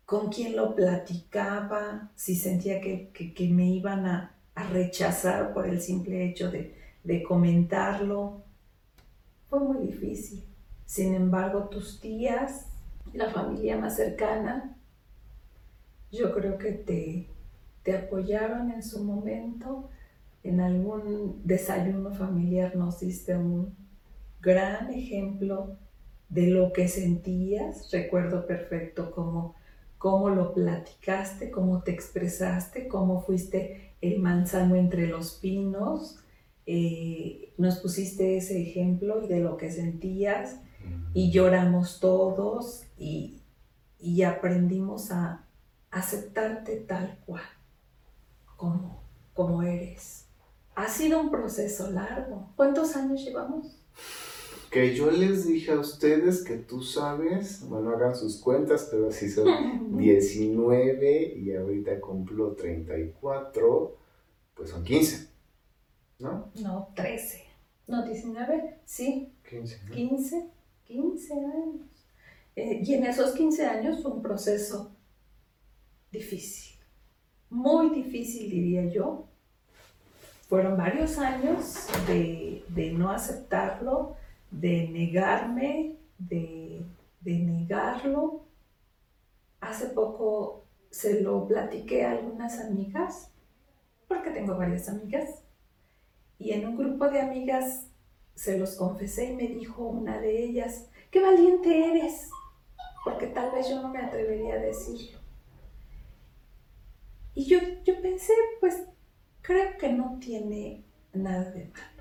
con 0.06 0.30
quién 0.30 0.56
lo 0.56 0.74
platicaba, 0.74 2.12
si 2.16 2.36
sentía 2.36 2.80
que, 2.80 3.12
me 3.52 3.68
iban 3.68 4.06
a, 4.06 4.37
rechazar 4.66 5.54
por 5.54 5.68
el 5.68 5.82
simple 5.82 6.26
hecho 6.26 6.52
de, 6.52 6.76
de 7.04 7.24
comentarlo. 7.24 8.44
Fue 9.50 9.60
muy 9.60 9.88
difícil. 9.88 10.44
Sin 10.86 11.14
embargo, 11.14 11.70
tus 11.70 12.00
tías, 12.00 12.68
la 13.14 13.30
familia 13.30 13.78
más 13.78 13.96
cercana, 13.96 14.78
yo 16.12 16.34
creo 16.34 16.58
que 16.58 16.72
te, 16.72 17.28
te 17.84 17.98
apoyaron 17.98 18.72
en 18.72 18.84
su 18.84 19.04
momento. 19.04 19.90
En 20.44 20.62
algún 20.62 21.42
desayuno 21.44 22.14
familiar 22.14 22.76
nos 22.76 23.00
diste 23.00 23.36
un 23.36 23.76
gran 24.42 24.92
ejemplo 24.92 25.78
de 26.30 26.48
lo 26.48 26.72
que 26.72 26.88
sentías. 26.88 27.92
Recuerdo 27.92 28.46
perfecto 28.46 29.12
cómo, 29.12 29.56
cómo 29.98 30.30
lo 30.30 30.54
platicaste, 30.54 31.52
cómo 31.52 31.84
te 31.84 31.92
expresaste, 31.92 32.88
cómo 32.88 33.22
fuiste 33.22 33.96
el 34.02 34.20
manzano 34.20 34.76
entre 34.76 35.08
los 35.08 35.34
pinos. 35.34 36.20
Eh, 36.66 37.54
nos 37.58 37.78
pusiste 37.78 38.38
ese 38.38 38.62
ejemplo 38.62 39.22
de 39.22 39.40
lo 39.40 39.58
que 39.58 39.72
sentías 39.72 40.60
y 41.14 41.32
lloramos 41.32 42.00
todos 42.00 42.84
y, 42.98 43.42
y 44.00 44.24
aprendimos 44.24 45.12
a 45.12 45.46
aceptarte 45.92 46.76
tal 46.78 47.18
cual 47.26 47.44
como, 48.58 49.02
como 49.34 49.64
eres. 49.64 50.26
Ha 50.76 50.90
sido 50.90 51.22
un 51.22 51.32
proceso 51.32 51.90
largo. 51.90 52.52
¿Cuántos 52.56 52.96
años 52.96 53.24
llevamos? 53.24 53.80
Que 54.78 54.96
yo 54.96 55.12
les 55.12 55.48
dije 55.48 55.72
a 55.72 55.80
ustedes 55.80 56.44
que 56.44 56.58
tú 56.58 56.82
sabes, 56.82 57.68
bueno, 57.68 57.92
hagan 57.92 58.16
sus 58.16 58.38
cuentas, 58.38 58.88
pero 58.92 59.12
si 59.12 59.30
son 59.30 59.98
19 59.98 61.34
y 61.36 61.54
ahorita 61.54 62.00
cumplo 62.00 62.54
34, 62.54 63.98
pues 64.54 64.70
son 64.70 64.84
15, 64.84 65.30
¿no? 66.20 66.52
No, 66.62 66.90
13. 66.96 67.44
No, 67.88 68.06
19, 68.06 68.80
sí. 68.86 69.34
15. 69.50 69.80
15, 69.94 70.50
15 70.86 71.34
años. 71.34 71.82
Eh, 72.56 72.82
y 72.84 72.94
en 72.94 73.06
esos 73.06 73.32
15 73.34 73.66
años 73.66 74.02
fue 74.02 74.12
un 74.12 74.22
proceso 74.22 74.92
difícil 76.12 76.78
muy 77.50 77.90
difícil, 77.90 78.50
diría 78.50 78.86
yo. 78.86 79.26
Fueron 80.50 80.78
varios 80.78 81.18
años 81.18 81.88
de, 82.08 82.64
no 82.94 83.10
aceptarlo, 83.12 84.16
de 84.52 84.88
negarme, 84.90 85.98
de, 86.18 86.86
de 87.22 87.40
negarlo. 87.40 88.46
Hace 89.60 89.88
poco 89.88 90.66
se 90.90 91.22
lo 91.22 91.48
platiqué 91.48 92.06
a 92.06 92.12
algunas 92.12 92.60
amigas, 92.60 93.32
porque 94.08 94.32
tengo 94.32 94.58
varias 94.58 94.88
amigas, 94.90 95.44
y 96.40 96.52
en 96.52 96.68
un 96.68 96.78
grupo 96.78 97.10
de 97.10 97.22
amigas 97.22 97.88
se 98.36 98.58
los 98.58 98.76
confesé 98.76 99.32
y 99.32 99.36
me 99.36 99.48
dijo 99.48 99.84
una 99.84 100.20
de 100.20 100.44
ellas, 100.44 100.90
qué 101.10 101.22
valiente 101.22 101.90
eres, 101.90 102.30
porque 103.04 103.28
tal 103.28 103.52
vez 103.52 103.68
yo 103.70 103.82
no 103.82 103.90
me 103.90 104.00
atrevería 104.00 104.56
a 104.56 104.60
decirlo. 104.60 105.20
Y 107.34 107.46
yo, 107.46 107.60
yo 107.84 108.02
pensé, 108.02 108.34
pues 108.60 108.84
creo 109.42 109.78
que 109.78 109.90
no 109.90 110.18
tiene 110.20 110.84
nada 111.14 111.52
de 111.52 111.66
malo. 111.66 111.97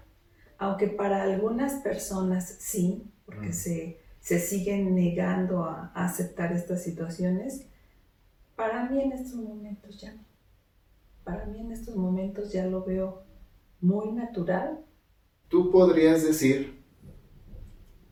Aunque 0.59 0.88
para 0.88 1.23
algunas 1.23 1.83
personas 1.83 2.57
sí, 2.59 3.05
porque 3.25 3.49
mm. 3.49 3.53
se, 3.53 4.38
siguen 4.38 4.95
negando 4.95 5.64
a, 5.64 5.92
aceptar 5.95 6.53
estas 6.53 6.83
situaciones, 6.83 7.66
para 8.55 8.88
mí 8.88 9.01
en 9.01 9.12
estos 9.12 9.35
momentos 9.35 10.01
ya 10.01 10.14
no. 10.14 10.25
Para 11.25 11.47
mí 11.47 11.61
en 11.61 11.73
estos 11.73 11.97
momentos 11.97 12.53
ya 12.53 12.66
lo 12.66 12.85
veo 12.85 13.23
muy 13.81 14.12
natural. 14.12 14.85
¿Tú 15.49 15.71
podrías 15.71 16.25
decir 16.25 16.83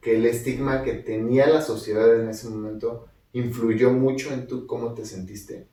que 0.00 0.16
el 0.16 0.26
estigma 0.26 0.82
que 0.82 0.94
tenía 0.94 1.48
la 1.48 1.62
sociedad 1.62 2.20
en 2.20 2.28
ese 2.28 2.48
momento 2.48 3.06
influyó 3.32 3.90
mucho 3.90 4.34
en 4.34 4.46
tú 4.46 4.66
cómo 4.66 4.94
te 4.94 5.06
sentiste? 5.06 5.68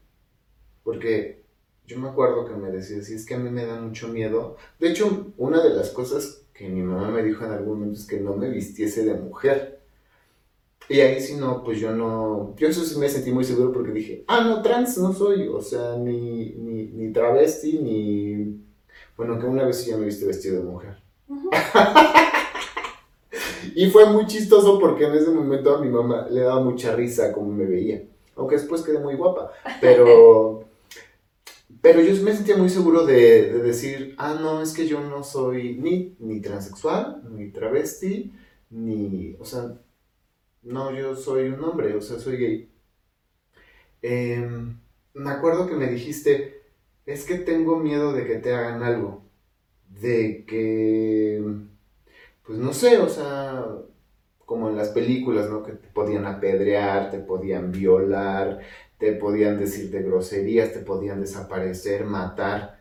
Porque 0.83 1.43
yo 1.85 1.99
me 1.99 2.09
acuerdo 2.09 2.45
que 2.45 2.55
me 2.55 2.71
decía, 2.71 3.01
si 3.03 3.13
es 3.13 3.25
que 3.25 3.33
a 3.33 3.39
mí 3.39 3.49
me 3.49 3.65
da 3.65 3.79
mucho 3.81 4.07
miedo. 4.07 4.55
De 4.79 4.89
hecho, 4.89 5.33
una 5.37 5.61
de 5.61 5.71
las 5.71 5.89
cosas 5.89 6.40
que 6.61 6.69
mi 6.69 6.83
mamá 6.83 7.09
me 7.09 7.23
dijo 7.23 7.43
en 7.43 7.53
algún 7.53 7.79
momento 7.79 7.99
es 7.99 8.05
que 8.05 8.19
no 8.19 8.35
me 8.35 8.47
vistiese 8.47 9.03
de 9.03 9.15
mujer. 9.15 9.79
Y 10.87 10.99
ahí 10.99 11.19
sí 11.19 11.35
no, 11.35 11.63
pues 11.63 11.79
yo 11.79 11.91
no, 11.91 12.53
yo 12.55 12.67
eso 12.67 12.83
sí 12.83 12.99
me 12.99 13.09
sentí 13.09 13.31
muy 13.31 13.43
seguro 13.43 13.71
porque 13.71 13.91
dije, 13.91 14.23
ah, 14.27 14.41
no, 14.41 14.61
trans 14.61 14.97
no 14.99 15.11
soy, 15.11 15.47
o 15.47 15.61
sea, 15.61 15.95
ni, 15.95 16.51
ni, 16.51 17.11
travesti, 17.13 17.79
ni, 17.79 18.61
bueno, 19.17 19.39
que 19.39 19.47
una 19.47 19.63
vez 19.63 19.77
sí 19.77 19.89
ya 19.89 19.97
me 19.97 20.05
viste 20.05 20.25
vestido 20.25 20.57
de 20.57 20.69
mujer. 20.69 20.97
y 23.75 23.89
fue 23.89 24.05
muy 24.07 24.27
chistoso 24.27 24.77
porque 24.79 25.05
en 25.05 25.13
ese 25.13 25.31
momento 25.31 25.75
a 25.75 25.81
mi 25.81 25.89
mamá 25.89 26.27
le 26.29 26.41
daba 26.41 26.61
mucha 26.61 26.95
risa 26.95 27.31
como 27.31 27.51
me 27.51 27.65
veía, 27.65 28.03
aunque 28.35 28.57
después 28.57 28.83
quedé 28.83 28.99
muy 28.99 29.15
guapa, 29.15 29.51
pero... 29.79 30.65
Pero 31.81 32.01
yo 32.01 32.21
me 32.23 32.33
sentía 32.33 32.57
muy 32.57 32.69
seguro 32.69 33.05
de, 33.05 33.53
decir, 33.63 34.15
ah, 34.17 34.37
no, 34.39 34.61
es 34.61 34.73
que 34.73 34.87
yo 34.87 35.01
no 35.01 35.23
soy 35.23 35.77
ni, 35.77 36.15
ni 36.19 36.39
transexual, 36.39 37.23
ni 37.31 37.49
travesti, 37.49 38.31
ni, 38.69 39.35
o 39.39 39.45
sea, 39.45 39.79
no, 40.63 40.91
yo 40.93 41.15
soy 41.15 41.49
un 41.49 41.63
hombre, 41.63 41.95
o 41.95 42.01
sea, 42.01 42.19
soy 42.19 42.37
gay. 42.37 42.71
Em, 44.01 44.79
me 45.13 45.29
acuerdo 45.31 45.67
que 45.67 45.75
me 45.75 45.87
dijiste, 45.87 46.61
es 47.05 47.25
que 47.25 47.35
tengo 47.37 47.77
miedo 47.77 48.13
de 48.13 48.25
que 48.25 48.35
te 48.35 48.53
hagan 48.53 48.83
algo, 48.83 49.23
de 49.89 50.45
que, 50.45 51.43
pues 52.45 52.59
no 52.59 52.73
sé, 52.73 52.97
o 52.99 53.09
sea, 53.09 53.65
como 54.45 54.69
en 54.69 54.75
las 54.77 54.89
películas, 54.89 55.49
¿no? 55.49 55.63
Que 55.63 55.73
te 55.73 55.87
podían 55.89 56.25
apedrear, 56.25 57.11
te 57.11 57.19
podían 57.19 57.71
violar, 57.71 58.59
te 59.01 59.13
podían 59.13 59.57
decir 59.57 59.89
de 59.89 60.03
groserías, 60.03 60.73
te 60.73 60.79
podían 60.81 61.19
desaparecer, 61.19 62.05
matar, 62.05 62.77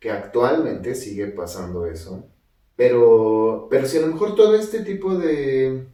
que 0.00 0.10
actualmente 0.10 0.96
sigue 0.96 1.28
pasando 1.28 1.86
eso. 1.86 2.28
Pero, 2.74 3.68
pero 3.70 3.86
si 3.86 3.98
a 3.98 4.00
lo 4.00 4.08
mejor 4.08 4.34
todo 4.34 4.56
este 4.56 4.80
tipo 4.80 5.16
de, 5.16 5.86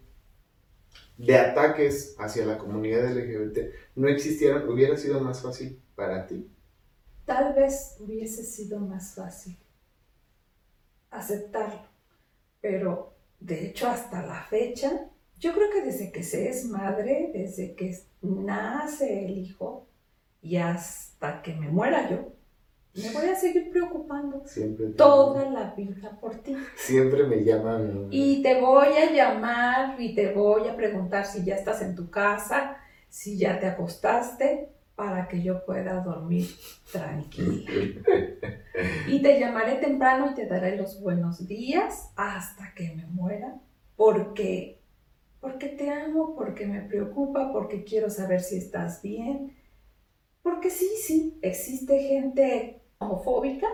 de 1.18 1.37
ataques 1.37 2.16
hacia 2.18 2.46
la 2.46 2.57
comunidad 2.57 3.12
LGBT 3.12 3.59
no 3.96 4.09
existieran, 4.09 4.66
hubiera 4.66 4.96
sido 4.96 5.20
más 5.20 5.42
fácil 5.42 5.79
para 5.94 6.27
ti. 6.27 6.51
Tal 7.27 7.53
vez 7.53 7.96
hubiese 8.01 8.42
sido 8.42 8.81
más 8.81 9.14
fácil 9.14 9.59
aceptarlo, 11.11 11.83
pero 12.62 13.12
de 13.38 13.66
hecho 13.66 13.88
hasta 13.88 14.25
la 14.25 14.42
fecha 14.44 15.11
yo 15.38 15.53
creo 15.53 15.70
que 15.70 15.83
desde 15.83 16.12
que 16.12 16.23
se 16.23 16.49
es 16.49 16.64
madre, 16.64 17.31
desde 17.35 17.75
que 17.75 17.90
nace 18.22 19.26
el 19.26 19.38
hijo 19.38 19.87
y 20.42 20.56
hasta 20.56 21.42
que 21.42 21.54
me 21.54 21.68
muera 21.68 22.09
yo, 22.11 22.33
me 22.94 23.12
voy 23.12 23.26
a 23.26 23.37
seguir 23.37 23.70
preocupando 23.70 24.42
Siempre 24.46 24.87
toda 24.88 25.48
la 25.48 25.74
vida 25.74 26.18
por 26.20 26.35
ti. 26.37 26.56
Siempre 26.76 27.24
me 27.24 27.44
llaman. 27.44 28.09
Y 28.11 28.42
te 28.42 28.61
voy 28.61 28.88
a 28.88 29.12
llamar 29.12 30.00
y 30.00 30.14
te 30.14 30.33
voy 30.33 30.68
a 30.68 30.76
preguntar 30.76 31.24
si 31.24 31.44
ya 31.44 31.54
estás 31.54 31.83
en 31.83 31.94
tu 31.94 32.11
casa, 32.11 32.78
si 33.09 33.38
ya 33.38 33.61
te 33.61 33.66
acostaste, 33.66 34.70
para 34.96 35.28
que 35.28 35.42
yo 35.42 35.64
pueda 35.64 36.00
dormir 36.00 36.46
tranquila. 36.92 37.70
Y 39.09 39.20
te 39.20 39.38
llamaré 39.38 39.74
temprano 39.74 40.30
y 40.30 40.35
te 40.35 40.46
daré 40.46 40.76
los 40.76 41.00
buenos 41.00 41.46
días 41.46 42.12
hasta 42.16 42.72
que 42.74 42.94
me 42.94 43.04
muera, 43.06 43.56
porque, 43.96 44.80
porque 45.40 45.68
te 45.68 45.90
amo, 45.90 46.35
porque 46.37 46.66
me 46.66 46.83
preocupa, 46.83 47.53
porque 47.53 47.85
quiero 47.85 48.11
saber 48.11 48.40
si 48.42 48.59
estás 48.59 49.03
bien. 49.03 49.57
Porque 50.42 50.70
sí, 50.70 50.88
sí, 51.03 51.38
existe 51.42 51.98
gente 52.00 52.81
homofóbica 52.98 53.68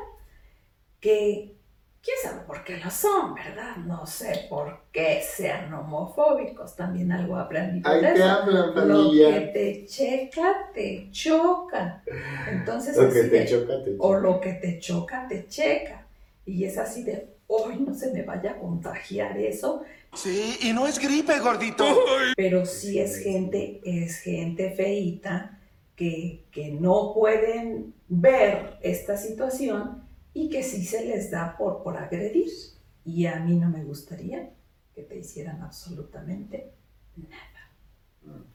que, 1.01 1.57
quién 2.03 2.17
sabe 2.23 2.41
por 2.47 2.65
qué 2.65 2.79
lo 2.79 2.91
son, 2.91 3.35
¿verdad? 3.35 3.77
No 3.77 4.07
sé 4.07 4.47
por 4.49 4.83
qué 4.93 5.21
sean 5.23 5.73
homofóbicos, 5.73 6.75
también 6.77 7.13
algo 7.13 7.37
aprendido 7.37 7.89
Ahí 7.91 8.01
te 8.01 8.23
hablan, 8.23 8.67
Lo 8.69 8.73
que 8.75 8.81
familia. 8.81 9.53
te 9.53 9.87
checa, 9.87 10.71
te 10.75 11.09
choca. 11.11 12.03
Entonces, 12.51 12.97
Lo 12.97 13.13
que 13.13 13.23
te 13.23 13.29
de- 13.31 13.47
choca, 13.47 13.85
te 13.85 13.97
o 13.99 14.09
choca. 14.09 14.19
lo 14.21 14.41
que 14.41 14.53
te 14.55 14.79
choca, 14.79 15.27
te 15.29 15.47
checa. 15.49 16.07
Y 16.45 16.65
es 16.65 16.79
así 16.79 17.03
de, 17.03 17.37
hoy 17.49 17.77
no 17.81 17.95
se 17.95 18.13
me 18.13 18.23
vaya 18.23 18.53
a 18.53 18.57
contagiar 18.59 19.39
eso, 19.39 19.83
Sí, 20.17 20.59
y 20.63 20.73
no 20.73 20.87
es 20.87 20.99
gripe, 20.99 21.39
gordito. 21.41 21.85
pero 22.37 22.65
si 22.65 22.99
es 22.99 23.19
gente, 23.19 23.81
es 23.85 24.19
gente 24.21 24.71
feíta 24.73 25.61
que, 25.95 26.47
que 26.51 26.73
no 26.73 27.13
pueden 27.15 27.95
ver 28.09 28.79
esta 28.83 29.17
situación 29.17 30.03
y 30.33 30.49
que 30.49 30.63
sí 30.63 30.85
se 30.85 31.05
les 31.05 31.31
da 31.31 31.57
por, 31.57 31.83
por 31.83 31.97
agredir. 31.97 32.51
Y 33.05 33.27
a 33.27 33.37
mí 33.41 33.57
no 33.57 33.69
me 33.69 33.85
gustaría 33.85 34.51
que 34.95 35.03
te 35.03 35.19
hicieran 35.19 35.63
absolutamente 35.63 36.73
nada. 37.17 37.71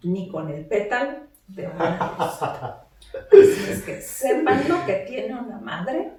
Ni 0.03 0.29
con 0.29 0.49
el 0.49 0.65
pétalo 0.65 1.27
de 1.47 1.67
una 1.67 2.15
rosa. 2.17 2.87
Así 3.31 3.71
es 3.71 3.83
que 3.83 4.01
sepan 4.01 4.67
lo 4.67 4.85
que 4.85 5.05
tiene 5.07 5.39
una 5.39 5.59
madre 5.59 6.11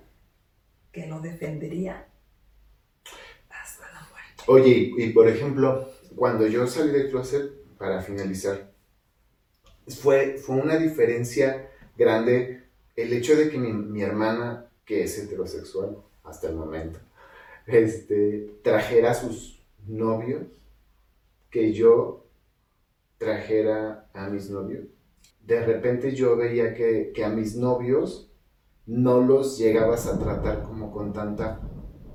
que 0.91 1.07
lo 1.07 1.21
defendería. 1.21 2.07
Oye, 4.47 4.93
y 4.97 5.11
por 5.11 5.29
ejemplo, 5.29 5.89
cuando 6.17 6.47
yo 6.47 6.67
salí 6.67 6.91
del 6.91 7.11
closet, 7.11 7.63
para 7.83 8.01
finalizar, 8.01 8.71
fue, 9.89 10.39
fue 10.39 10.55
una 10.55 10.77
diferencia 10.77 11.69
grande 11.97 12.63
el 12.95 13.13
hecho 13.13 13.35
de 13.35 13.51
que 13.51 13.59
mi, 13.59 13.73
mi 13.73 14.03
hermana, 14.03 14.69
que 14.85 15.03
es 15.03 15.19
heterosexual 15.19 15.97
hasta 16.23 16.49
el 16.49 16.55
momento, 16.55 17.01
este, 17.67 18.59
trajera 18.63 19.11
a 19.11 19.15
sus 19.15 19.65
novios, 19.87 20.43
que 21.51 21.73
yo 21.73 22.25
trajera 23.19 24.09
a 24.15 24.29
mis 24.29 24.49
novios. 24.49 24.87
De 25.45 25.65
repente 25.65 26.15
yo 26.15 26.37
veía 26.37 26.75
que, 26.75 27.11
que 27.13 27.25
a 27.25 27.31
mis 27.31 27.57
novios 27.57 28.31
no 28.87 29.21
los 29.21 29.59
llegabas 29.59 30.07
a 30.07 30.21
tratar 30.21 30.63
como 30.63 30.93
con 30.93 31.13
tanta 31.13 31.61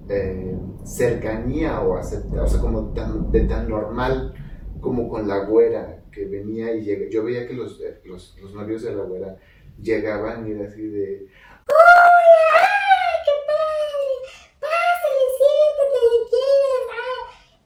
eh, 0.10 0.58
cercanía 0.84 1.82
o 1.82 1.98
acepta, 1.98 2.44
o 2.44 2.48
sea, 2.48 2.62
como 2.62 2.94
tan, 2.94 3.32
de 3.32 3.42
tan 3.42 3.70
normal 3.70 4.34
como 4.80 5.10
con 5.10 5.28
la 5.28 5.46
güera 5.46 6.04
que 6.12 6.26
venía 6.26 6.74
y 6.76 6.84
llega. 6.84 7.10
Yo 7.10 7.24
veía 7.24 7.48
que 7.48 7.54
los, 7.54 7.82
eh, 7.82 8.02
los, 8.06 8.38
los 8.42 8.54
novios 8.54 8.84
de 8.84 8.96
la 8.96 9.04
güera 9.04 9.38
llegaban 9.82 10.48
y 10.48 10.52
era 10.52 10.68
así 10.68 10.82
de. 10.82 11.28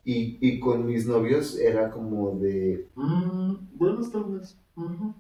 Y, 0.04 0.39
y 0.41 0.60
con 0.60 0.86
mis 0.88 1.06
novios 1.06 1.60
era 1.60 1.91
como 1.91 2.32
de. 2.39 2.88
Mm, 2.95 3.77
buenas 3.77 4.12
tardes. 4.12 4.58
Ujú. 4.75 5.13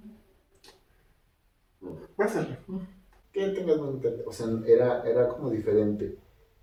Pásale. 2.15 2.57
que 3.31 3.49
tengas 3.49 3.77
bonita 3.77 4.09
O 4.25 4.31
sea, 4.31 4.47
era, 4.65 5.03
era 5.03 5.29
como 5.29 5.49
diferente. 5.51 6.17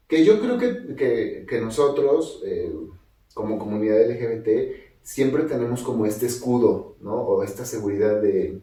Que 0.09 0.25
yo 0.25 0.41
creo 0.41 0.59
que, 0.59 0.97
que, 0.97 1.47
que 1.49 1.61
nosotros, 1.61 2.43
eh, 2.45 2.73
como 3.35 3.59
comunidad 3.59 4.01
LGBT, 4.11 4.49
siempre 5.03 5.45
tenemos 5.45 5.83
como 5.83 6.07
este 6.07 6.27
escudo, 6.27 6.97
¿no? 7.01 7.15
O 7.15 7.43
esta 7.43 7.65
seguridad 7.65 8.21
de, 8.21 8.61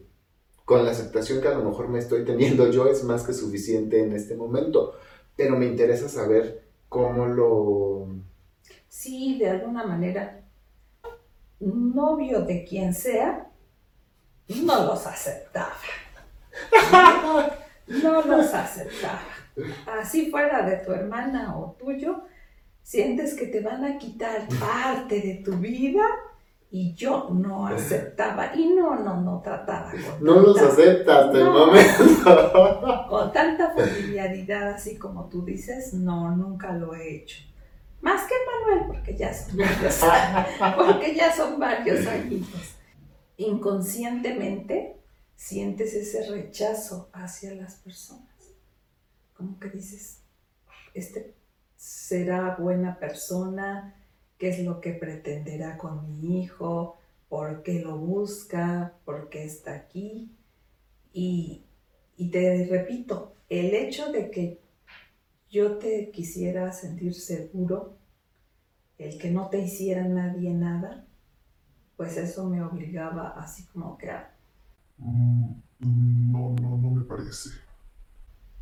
con 0.66 0.84
la 0.84 0.90
aceptación 0.90 1.40
que 1.40 1.48
a 1.48 1.54
lo 1.54 1.64
mejor 1.64 1.88
me 1.88 2.00
estoy 2.00 2.24
teniendo 2.24 2.70
yo, 2.70 2.88
es 2.88 3.04
más 3.04 3.22
que 3.22 3.32
suficiente 3.32 4.02
en 4.02 4.12
este 4.12 4.36
momento. 4.36 4.94
Pero 5.36 5.56
me 5.56 5.66
interesa 5.66 6.08
saber 6.08 6.64
cómo 6.88 7.26
lo... 7.26 8.08
Sí, 8.88 9.38
de 9.38 9.50
alguna 9.50 9.86
manera, 9.86 10.44
novio 11.60 12.42
de 12.42 12.64
quien 12.64 12.92
sea, 12.92 13.50
no 14.48 14.86
los 14.86 15.06
aceptaba. 15.06 15.76
No 17.86 18.20
los 18.20 18.52
aceptaba. 18.52 19.35
Así 19.86 20.30
fuera 20.30 20.62
de 20.68 20.76
tu 20.78 20.92
hermana 20.92 21.56
o 21.56 21.72
tuyo, 21.78 22.22
sientes 22.82 23.34
que 23.34 23.46
te 23.46 23.60
van 23.60 23.84
a 23.84 23.98
quitar 23.98 24.46
parte 24.60 25.20
de 25.20 25.42
tu 25.44 25.52
vida 25.56 26.04
y 26.70 26.94
yo 26.94 27.30
no 27.32 27.66
aceptaba. 27.68 28.54
Y 28.54 28.68
no, 28.74 28.96
no, 28.96 29.20
no 29.20 29.40
trataba 29.42 29.90
con 29.92 30.24
No 30.24 30.40
los 30.40 30.56
tanta- 30.56 30.72
acepta 30.72 31.18
hasta 31.26 31.38
el 31.38 31.44
No. 31.44 31.66
momento. 31.66 33.06
con 33.08 33.32
tanta 33.32 33.70
familiaridad 33.70 34.70
así 34.74 34.96
como 34.98 35.28
tú 35.28 35.44
dices, 35.44 35.94
no, 35.94 36.34
nunca 36.36 36.72
lo 36.72 36.94
he 36.94 37.16
hecho. 37.16 37.38
Más 38.02 38.22
que 38.28 38.34
Manuel, 38.68 38.86
porque 38.88 39.16
ya 39.16 39.32
son 39.32 39.56
varios 39.56 40.00
porque 40.76 41.14
ya 41.14 41.32
son 41.34 41.58
varios 41.58 42.06
añitos. 42.06 42.74
Inconscientemente 43.38 44.96
sientes 45.34 45.94
ese 45.94 46.30
rechazo 46.30 47.08
hacia 47.12 47.54
las 47.54 47.74
personas. 47.76 48.25
Como 49.36 49.58
que 49.58 49.68
dices, 49.70 50.22
este 50.94 51.34
será 51.76 52.56
buena 52.56 52.98
persona, 52.98 53.94
qué 54.38 54.48
es 54.48 54.64
lo 54.64 54.80
que 54.80 54.92
pretenderá 54.92 55.76
con 55.78 56.20
mi 56.20 56.42
hijo, 56.42 56.98
por 57.28 57.62
qué 57.62 57.80
lo 57.80 57.98
busca, 57.98 58.94
por 59.04 59.28
qué 59.28 59.44
está 59.44 59.74
aquí. 59.74 60.30
Y, 61.12 61.64
y 62.16 62.30
te 62.30 62.66
repito, 62.66 63.34
el 63.48 63.74
hecho 63.74 64.10
de 64.12 64.30
que 64.30 64.60
yo 65.50 65.78
te 65.78 66.10
quisiera 66.10 66.72
sentir 66.72 67.14
seguro, 67.14 67.96
el 68.98 69.18
que 69.18 69.30
no 69.30 69.48
te 69.48 69.60
hiciera 69.60 70.02
nadie 70.06 70.52
nada, 70.52 71.06
pues 71.96 72.16
eso 72.16 72.48
me 72.48 72.62
obligaba 72.62 73.30
así 73.30 73.64
como 73.66 73.96
que 73.96 74.10
a... 74.10 74.34
Mm, 74.98 75.52
no, 76.32 76.54
no, 76.60 76.78
no 76.78 76.90
me 76.90 77.04
parece. 77.04 77.65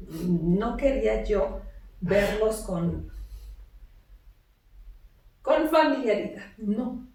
No 0.01 0.77
quería 0.77 1.25
yo 1.25 1.61
verlos 2.01 2.63
con... 2.63 3.11
con 5.43 5.69
familiaridad, 5.69 6.45
no. 6.59 7.07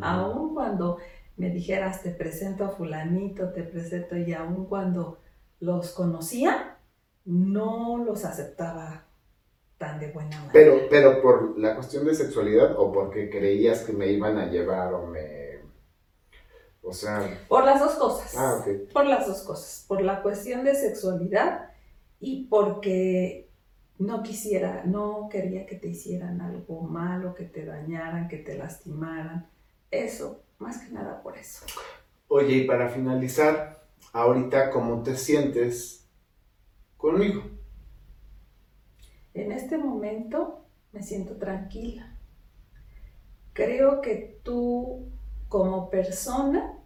Aun 0.00 0.54
cuando 0.54 0.98
me 1.36 1.50
dijeras 1.50 2.02
te 2.02 2.10
presento 2.10 2.64
a 2.64 2.70
fulanito, 2.70 3.50
te 3.50 3.62
presento 3.62 4.16
y 4.16 4.32
aun 4.32 4.66
cuando 4.66 5.18
los 5.58 5.92
conocía, 5.92 6.76
no 7.24 7.98
los 8.04 8.24
aceptaba 8.24 9.04
tan 9.78 9.98
de 9.98 10.12
buena 10.12 10.36
manera. 10.36 10.52
Pero, 10.52 10.74
pero 10.90 11.22
por 11.22 11.58
la 11.58 11.74
cuestión 11.74 12.04
de 12.04 12.14
sexualidad 12.14 12.78
o 12.78 12.92
porque 12.92 13.30
creías 13.30 13.80
que 13.80 13.92
me 13.92 14.08
iban 14.08 14.36
a 14.38 14.46
llevar 14.46 14.92
o 14.92 15.06
me... 15.06 15.60
O 16.82 16.92
sea... 16.92 17.38
Por 17.48 17.64
las 17.64 17.80
dos 17.80 17.94
cosas. 17.94 18.34
Ah, 18.36 18.60
ok. 18.60 18.92
Por 18.92 19.06
las 19.06 19.26
dos 19.26 19.42
cosas. 19.42 19.84
Por 19.88 20.02
la 20.02 20.22
cuestión 20.22 20.64
de 20.64 20.74
sexualidad 20.74 21.69
y 22.20 22.46
porque 22.46 23.48
no 23.98 24.22
quisiera, 24.22 24.84
no 24.84 25.28
quería 25.30 25.66
que 25.66 25.76
te 25.76 25.88
hicieran 25.88 26.40
algo 26.40 26.82
malo, 26.82 27.34
que 27.34 27.44
te 27.44 27.64
dañaran, 27.64 28.28
que 28.28 28.38
te 28.38 28.56
lastimaran. 28.56 29.48
Eso, 29.90 30.42
más 30.58 30.78
que 30.78 30.92
nada 30.92 31.22
por 31.22 31.36
eso. 31.36 31.66
Oye, 32.28 32.58
y 32.58 32.66
para 32.66 32.88
finalizar, 32.88 33.84
ahorita, 34.12 34.70
¿cómo 34.70 35.02
te 35.02 35.16
sientes 35.16 36.08
conmigo? 36.96 37.42
En 39.34 39.52
este 39.52 39.78
momento 39.78 40.64
me 40.92 41.02
siento 41.02 41.36
tranquila. 41.36 42.16
Creo 43.52 44.00
que 44.00 44.40
tú 44.42 45.08
como 45.48 45.90
persona 45.90 46.78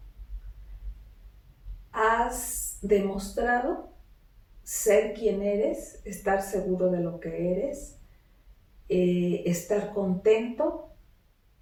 has 1.93 2.79
demostrado 2.83 3.94
ser 4.65 5.13
quien 5.13 5.43
eres, 5.43 6.01
estar 6.05 6.43
seguro 6.43 6.91
de 6.91 7.01
lo 7.01 7.21
que 7.21 7.53
eres, 7.53 8.01
eh, 8.89 9.43
estar 9.47 9.93
contento, 9.93 10.91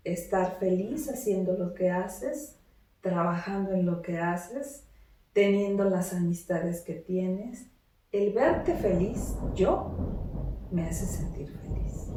estar 0.04 0.58
feliz 0.58 1.08
haciendo 1.10 1.56
lo 1.56 1.74
que 1.74 1.90
haces, 1.90 2.58
trabajando 3.00 3.72
en 3.72 3.86
lo 3.86 4.02
que 4.02 4.18
haces, 4.18 4.86
teniendo 5.32 5.84
las 5.84 6.14
amistades 6.14 6.80
que 6.82 6.94
tienes. 6.94 7.66
El 8.12 8.32
verte 8.32 8.74
feliz, 8.74 9.34
yo, 9.54 10.68
me 10.70 10.86
hace 10.86 11.06
sentir 11.06 11.48
feliz. 11.48 12.08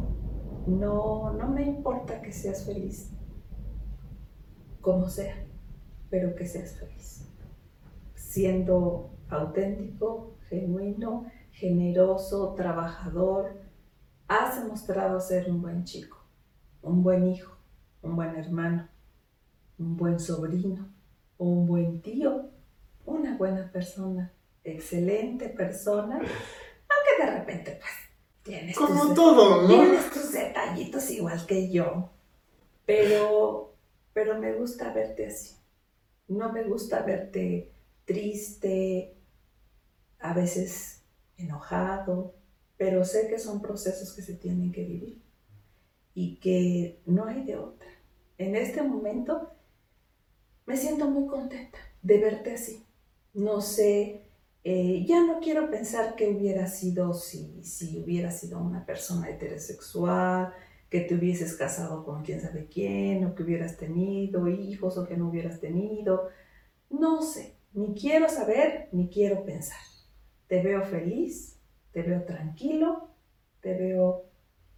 No, 0.67 1.33
no 1.33 1.47
me 1.49 1.63
importa 1.63 2.21
que 2.21 2.31
seas 2.31 2.65
feliz, 2.65 3.11
como 4.81 5.09
sea, 5.09 5.35
pero 6.09 6.35
que 6.35 6.45
seas 6.45 6.77
feliz. 6.77 7.21
siendo 8.15 9.11
auténtico, 9.29 10.34
genuino, 10.55 11.25
generoso, 11.51 12.53
trabajador, 12.55 13.53
has 14.27 14.61
demostrado 14.61 15.19
ser 15.19 15.49
un 15.49 15.61
buen 15.61 15.83
chico, 15.83 16.17
un 16.81 17.03
buen 17.03 17.27
hijo, 17.27 17.55
un 18.01 18.15
buen 18.15 18.35
hermano, 18.35 18.87
un 19.77 19.97
buen 19.97 20.19
sobrino, 20.19 20.87
un 21.37 21.65
buen 21.65 22.01
tío, 22.01 22.49
una 23.05 23.37
buena 23.37 23.71
persona, 23.71 24.31
excelente 24.63 25.49
persona, 25.49 26.15
aunque 26.15 27.25
de 27.25 27.39
repente 27.39 27.79
pues 27.79 27.91
tienes 28.43 28.75
Como 28.75 29.07
tus, 29.07 29.15
todo, 29.15 29.61
¿no? 29.63 29.67
tienes 29.67 30.09
tus 30.11 30.31
detallitos 30.31 31.09
igual 31.11 31.45
que 31.45 31.71
yo, 31.71 32.09
pero, 32.85 33.75
pero 34.13 34.39
me 34.39 34.53
gusta 34.53 34.93
verte 34.93 35.27
así. 35.27 35.55
No 36.27 36.51
me 36.51 36.63
gusta 36.63 37.03
verte 37.03 37.71
triste, 38.05 39.14
a 40.29 40.33
veces 40.33 41.03
enojado, 41.37 42.35
pero 42.77 43.05
sé 43.05 43.27
que 43.27 43.39
son 43.39 43.61
procesos 43.61 44.13
que 44.13 44.21
se 44.21 44.33
tienen 44.35 44.71
que 44.71 44.83
vivir 44.83 45.21
y 46.13 46.37
que 46.37 47.01
no 47.05 47.25
hay 47.25 47.43
de 47.43 47.57
otra. 47.57 47.87
En 48.37 48.55
este 48.55 48.81
momento 48.81 49.51
me 50.65 50.77
siento 50.77 51.09
muy 51.09 51.27
contenta 51.27 51.77
de 52.01 52.17
verte 52.19 52.53
así. 52.53 52.85
No 53.33 53.61
sé, 53.61 54.23
eh, 54.63 55.05
ya 55.05 55.23
no 55.25 55.39
quiero 55.39 55.69
pensar 55.69 56.15
que 56.15 56.29
hubiera 56.29 56.67
sido 56.67 57.13
si, 57.13 57.63
si 57.63 57.99
hubiera 57.99 58.31
sido 58.31 58.59
una 58.59 58.85
persona 58.85 59.29
heterosexual, 59.29 60.53
que 60.89 61.01
te 61.01 61.15
hubieses 61.15 61.55
casado 61.55 62.03
con 62.03 62.23
quién 62.23 62.41
sabe 62.41 62.67
quién, 62.67 63.25
o 63.25 63.35
que 63.35 63.43
hubieras 63.43 63.77
tenido 63.77 64.47
hijos 64.47 64.97
o 64.97 65.05
que 65.05 65.17
no 65.17 65.29
hubieras 65.29 65.59
tenido. 65.59 66.29
No 66.89 67.21
sé, 67.21 67.55
ni 67.73 67.93
quiero 67.93 68.29
saber, 68.29 68.89
ni 68.91 69.09
quiero 69.09 69.43
pensar. 69.43 69.94
Te 70.47 70.61
veo 70.61 70.83
feliz, 70.83 71.59
te 71.91 72.03
veo 72.03 72.23
tranquilo, 72.23 73.09
te 73.61 73.73
veo 73.77 74.25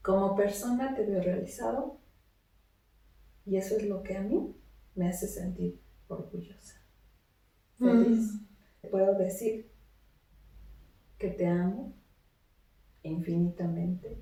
como 0.02 0.36
persona, 0.36 0.96
te 0.96 1.06
veo 1.06 1.22
realizado. 1.22 2.00
Y 3.46 3.58
eso 3.58 3.76
es 3.78 3.88
lo 3.88 4.04
que 4.04 4.18
a 4.18 4.22
mí 4.22 4.56
me 4.96 5.10
hace 5.10 5.28
sentir 5.28 5.82
orgullosa. 6.08 6.76
Feliz. 7.78 8.40
Puedo 8.90 9.16
decir 9.16 9.70
que 11.18 11.30
te 11.30 11.48
amo 11.48 11.94
infinitamente. 13.04 14.22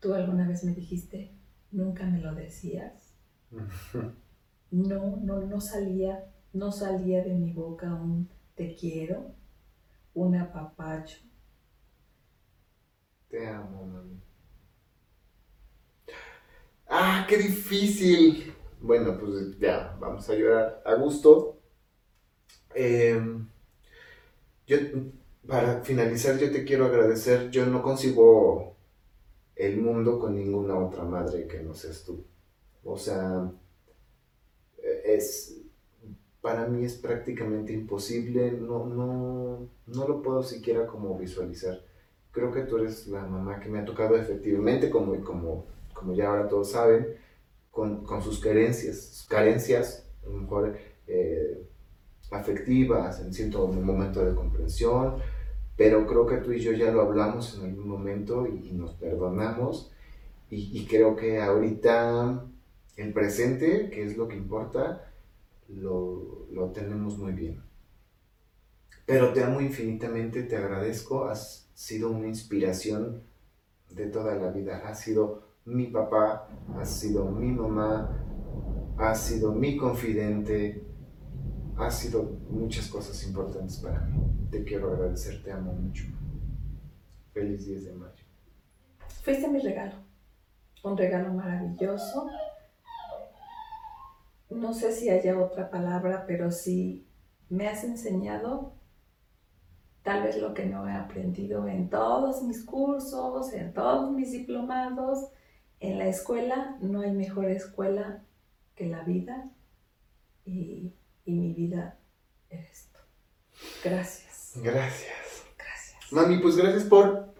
Tú 0.00 0.14
alguna 0.14 0.46
vez 0.46 0.64
me 0.64 0.74
dijiste, 0.74 1.32
nunca 1.70 2.04
me 2.06 2.20
lo 2.20 2.34
decías. 2.34 3.14
No, 4.70 5.18
no, 5.18 5.40
no 5.40 5.60
salía, 5.60 6.32
no 6.52 6.72
salía 6.72 7.22
de 7.22 7.32
mi 7.34 7.52
boca 7.52 7.94
un 7.94 8.28
te 8.54 8.74
quiero, 8.74 9.34
un 10.14 10.36
apapacho. 10.36 11.18
Te 13.28 13.46
amo, 13.46 13.86
mami. 13.86 14.20
Ah, 16.86 17.26
qué 17.28 17.36
difícil. 17.38 18.54
Bueno, 18.80 19.18
pues 19.18 19.58
ya, 19.58 19.96
vamos 19.98 20.28
a 20.28 20.34
llorar 20.34 20.82
a 20.84 20.94
gusto. 20.94 21.58
Eh, 22.74 23.20
yo, 24.66 24.76
para 25.46 25.82
finalizar, 25.82 26.38
yo 26.38 26.50
te 26.52 26.64
quiero 26.64 26.86
agradecer. 26.86 27.50
Yo 27.50 27.66
no 27.66 27.82
concibo 27.82 28.76
el 29.56 29.78
mundo 29.78 30.18
con 30.18 30.34
ninguna 30.36 30.78
otra 30.78 31.04
madre 31.04 31.46
que 31.48 31.60
no 31.62 31.74
seas 31.74 32.04
tú. 32.04 32.24
O 32.84 32.98
sea, 32.98 33.50
es, 35.04 35.63
para 36.44 36.66
mí 36.66 36.84
es 36.84 36.96
prácticamente 36.96 37.72
imposible. 37.72 38.52
No, 38.52 38.84
no, 38.84 39.66
no 39.86 40.06
lo 40.06 40.20
puedo 40.20 40.42
siquiera 40.42 40.86
como 40.86 41.18
visualizar. 41.18 41.80
Creo 42.32 42.52
que 42.52 42.64
tú 42.64 42.76
eres 42.76 43.06
la 43.06 43.24
mamá 43.24 43.60
que 43.60 43.70
me 43.70 43.78
ha 43.78 43.84
tocado 43.86 44.14
efectivamente, 44.14 44.90
como, 44.90 45.18
como, 45.24 45.64
como 45.94 46.12
ya 46.12 46.28
ahora 46.28 46.46
todos 46.46 46.72
saben, 46.72 47.16
con, 47.70 48.04
con 48.04 48.20
sus 48.20 48.40
carencias, 48.40 49.26
carencias, 49.26 50.06
a 50.22 50.28
lo 50.28 50.34
mejor 50.34 50.76
eh, 51.06 51.66
afectivas, 52.30 53.20
en 53.20 53.32
cierto 53.32 53.66
momento 53.66 54.22
de 54.22 54.34
comprensión, 54.34 55.14
pero 55.78 56.06
creo 56.06 56.26
que 56.26 56.36
tú 56.36 56.52
y 56.52 56.60
yo 56.60 56.72
ya 56.72 56.92
lo 56.92 57.00
hablamos 57.00 57.56
en 57.56 57.70
algún 57.70 57.88
momento 57.88 58.46
y, 58.46 58.68
y 58.68 58.72
nos 58.74 58.92
perdonamos 58.92 59.92
y, 60.50 60.78
y, 60.78 60.84
creo 60.84 61.16
que 61.16 61.40
ahorita 61.40 62.44
el 62.98 63.12
presente, 63.14 63.88
que 63.88 64.04
es 64.04 64.18
lo 64.18 64.28
que 64.28 64.36
importa, 64.36 65.10
lo, 65.68 66.46
lo 66.50 66.70
tenemos 66.70 67.18
muy 67.18 67.32
bien. 67.32 67.62
Pero 69.06 69.32
te 69.32 69.44
amo 69.44 69.60
infinitamente, 69.60 70.44
te 70.44 70.56
agradezco, 70.56 71.26
has 71.26 71.68
sido 71.74 72.10
una 72.10 72.26
inspiración 72.26 73.22
de 73.90 74.06
toda 74.06 74.34
la 74.34 74.50
vida, 74.50 74.82
has 74.86 75.00
sido 75.00 75.42
mi 75.66 75.86
papá, 75.86 76.48
has 76.78 76.90
sido 76.90 77.30
mi 77.30 77.52
mamá, 77.52 78.10
has 78.96 79.20
sido 79.20 79.52
mi 79.52 79.76
confidente, 79.76 80.84
has 81.76 81.98
sido 81.98 82.22
muchas 82.48 82.88
cosas 82.88 83.22
importantes 83.26 83.78
para 83.78 84.00
mí. 84.00 84.20
Te 84.50 84.64
quiero 84.64 84.92
agradecer, 84.92 85.42
te 85.42 85.52
amo 85.52 85.72
mucho. 85.72 86.04
Feliz 87.32 87.66
10 87.66 87.84
de 87.86 87.92
mayo. 87.92 88.24
Fuiste 89.22 89.48
mi 89.48 89.60
regalo, 89.60 89.96
un 90.82 90.96
regalo 90.96 91.32
maravilloso. 91.34 92.28
No 94.50 94.74
sé 94.74 94.92
si 94.92 95.08
haya 95.10 95.38
otra 95.38 95.70
palabra, 95.70 96.24
pero 96.26 96.50
sí 96.50 97.06
me 97.48 97.68
has 97.68 97.84
enseñado 97.84 98.74
tal 100.02 100.22
vez 100.22 100.36
lo 100.36 100.52
que 100.52 100.66
no 100.66 100.88
he 100.88 100.92
aprendido 100.92 101.66
en 101.66 101.88
todos 101.88 102.42
mis 102.42 102.64
cursos, 102.64 103.52
en 103.52 103.72
todos 103.72 104.12
mis 104.12 104.32
diplomados. 104.32 105.30
En 105.80 105.98
la 105.98 106.06
escuela 106.06 106.76
no 106.80 107.00
hay 107.00 107.12
mejor 107.12 107.50
escuela 107.50 108.22
que 108.74 108.86
la 108.86 109.02
vida 109.02 109.50
y, 110.44 110.94
y 111.24 111.32
mi 111.32 111.52
vida 111.52 111.98
eres 112.50 112.90
tú. 112.92 113.00
Gracias. 113.82 114.52
Gracias. 114.62 115.44
Gracias. 115.56 116.12
Mami, 116.12 116.38
pues 116.38 116.56
gracias 116.56 116.84
por, 116.84 117.34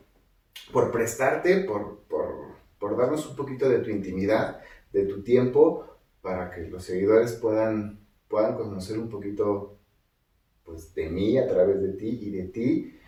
por 0.73 0.91
prestarte, 0.91 1.65
por, 1.65 2.05
por, 2.05 2.57
por 2.79 2.97
darnos 2.97 3.29
un 3.29 3.37
poquito 3.37 3.69
de 3.69 3.81
tu 3.81 3.91
intimidad, 3.91 4.61
de 4.93 5.05
tu 5.07 5.23
tiempo, 5.23 5.94
para 6.25 6.51
que 6.51 6.63
los 6.63 6.83
seguidores 6.83 7.33
puedan, 7.33 8.01
puedan 8.29 8.55
conocer 8.57 8.99
un 8.99 9.11
poquito 9.11 9.77
pues, 10.65 10.95
de 10.95 11.11
mí 11.11 11.37
a 11.37 11.47
través 11.47 11.83
de 11.83 11.91
ti 11.91 12.19
y 12.23 12.31
de 12.31 12.45
ti. 12.45 12.99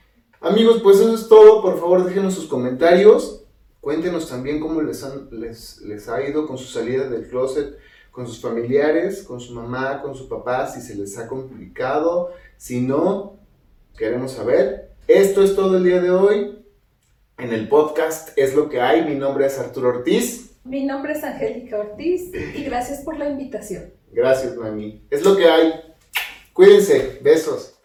Amigos, 0.43 0.83
pues 0.83 0.99
eso 0.99 1.15
es 1.15 1.27
todo. 1.27 1.63
Por 1.63 1.81
favor, 1.81 2.05
déjenos 2.05 2.35
sus 2.35 2.47
comentarios. 2.47 3.43
Cuéntenos 3.81 4.29
también 4.29 4.61
cómo 4.61 4.83
les, 4.83 5.03
han, 5.03 5.29
les, 5.31 5.81
les 5.81 6.11
ha 6.11 6.29
ido 6.29 6.47
con 6.47 6.59
su 6.59 6.67
salida 6.67 7.09
del 7.09 7.27
closet, 7.27 7.79
con 8.11 8.27
sus 8.27 8.39
familiares, 8.39 9.23
con 9.23 9.41
su 9.41 9.55
mamá, 9.55 10.03
con 10.03 10.15
su 10.15 10.29
papá, 10.29 10.69
si 10.69 10.83
se 10.83 10.95
les 10.95 11.17
ha 11.17 11.27
complicado. 11.27 12.33
Si 12.59 12.83
no, 12.83 13.39
queremos 13.97 14.33
saber. 14.33 14.91
Esto 15.09 15.43
es 15.43 15.57
todo 15.57 15.79
el 15.79 15.85
día 15.85 16.03
de 16.03 16.11
hoy. 16.11 16.63
En 17.39 17.55
el 17.55 17.67
podcast 17.67 18.37
es 18.37 18.55
lo 18.55 18.69
que 18.69 18.83
hay. 18.83 19.07
Mi 19.07 19.15
nombre 19.15 19.47
es 19.47 19.59
Arturo 19.59 19.89
Ortiz. 19.89 20.46
Mi 20.67 20.85
nombre 20.85 21.13
es 21.13 21.23
Angélica 21.23 21.79
Ortiz 21.79 22.33
y 22.35 22.65
gracias 22.65 23.03
por 23.03 23.17
la 23.17 23.29
invitación. 23.29 23.93
Gracias, 24.11 24.57
mami. 24.57 25.07
Es 25.11 25.25
lo 25.25 25.37
que 25.37 25.45
hay. 25.49 25.75
Cuídense. 26.53 27.21
Besos. 27.23 27.76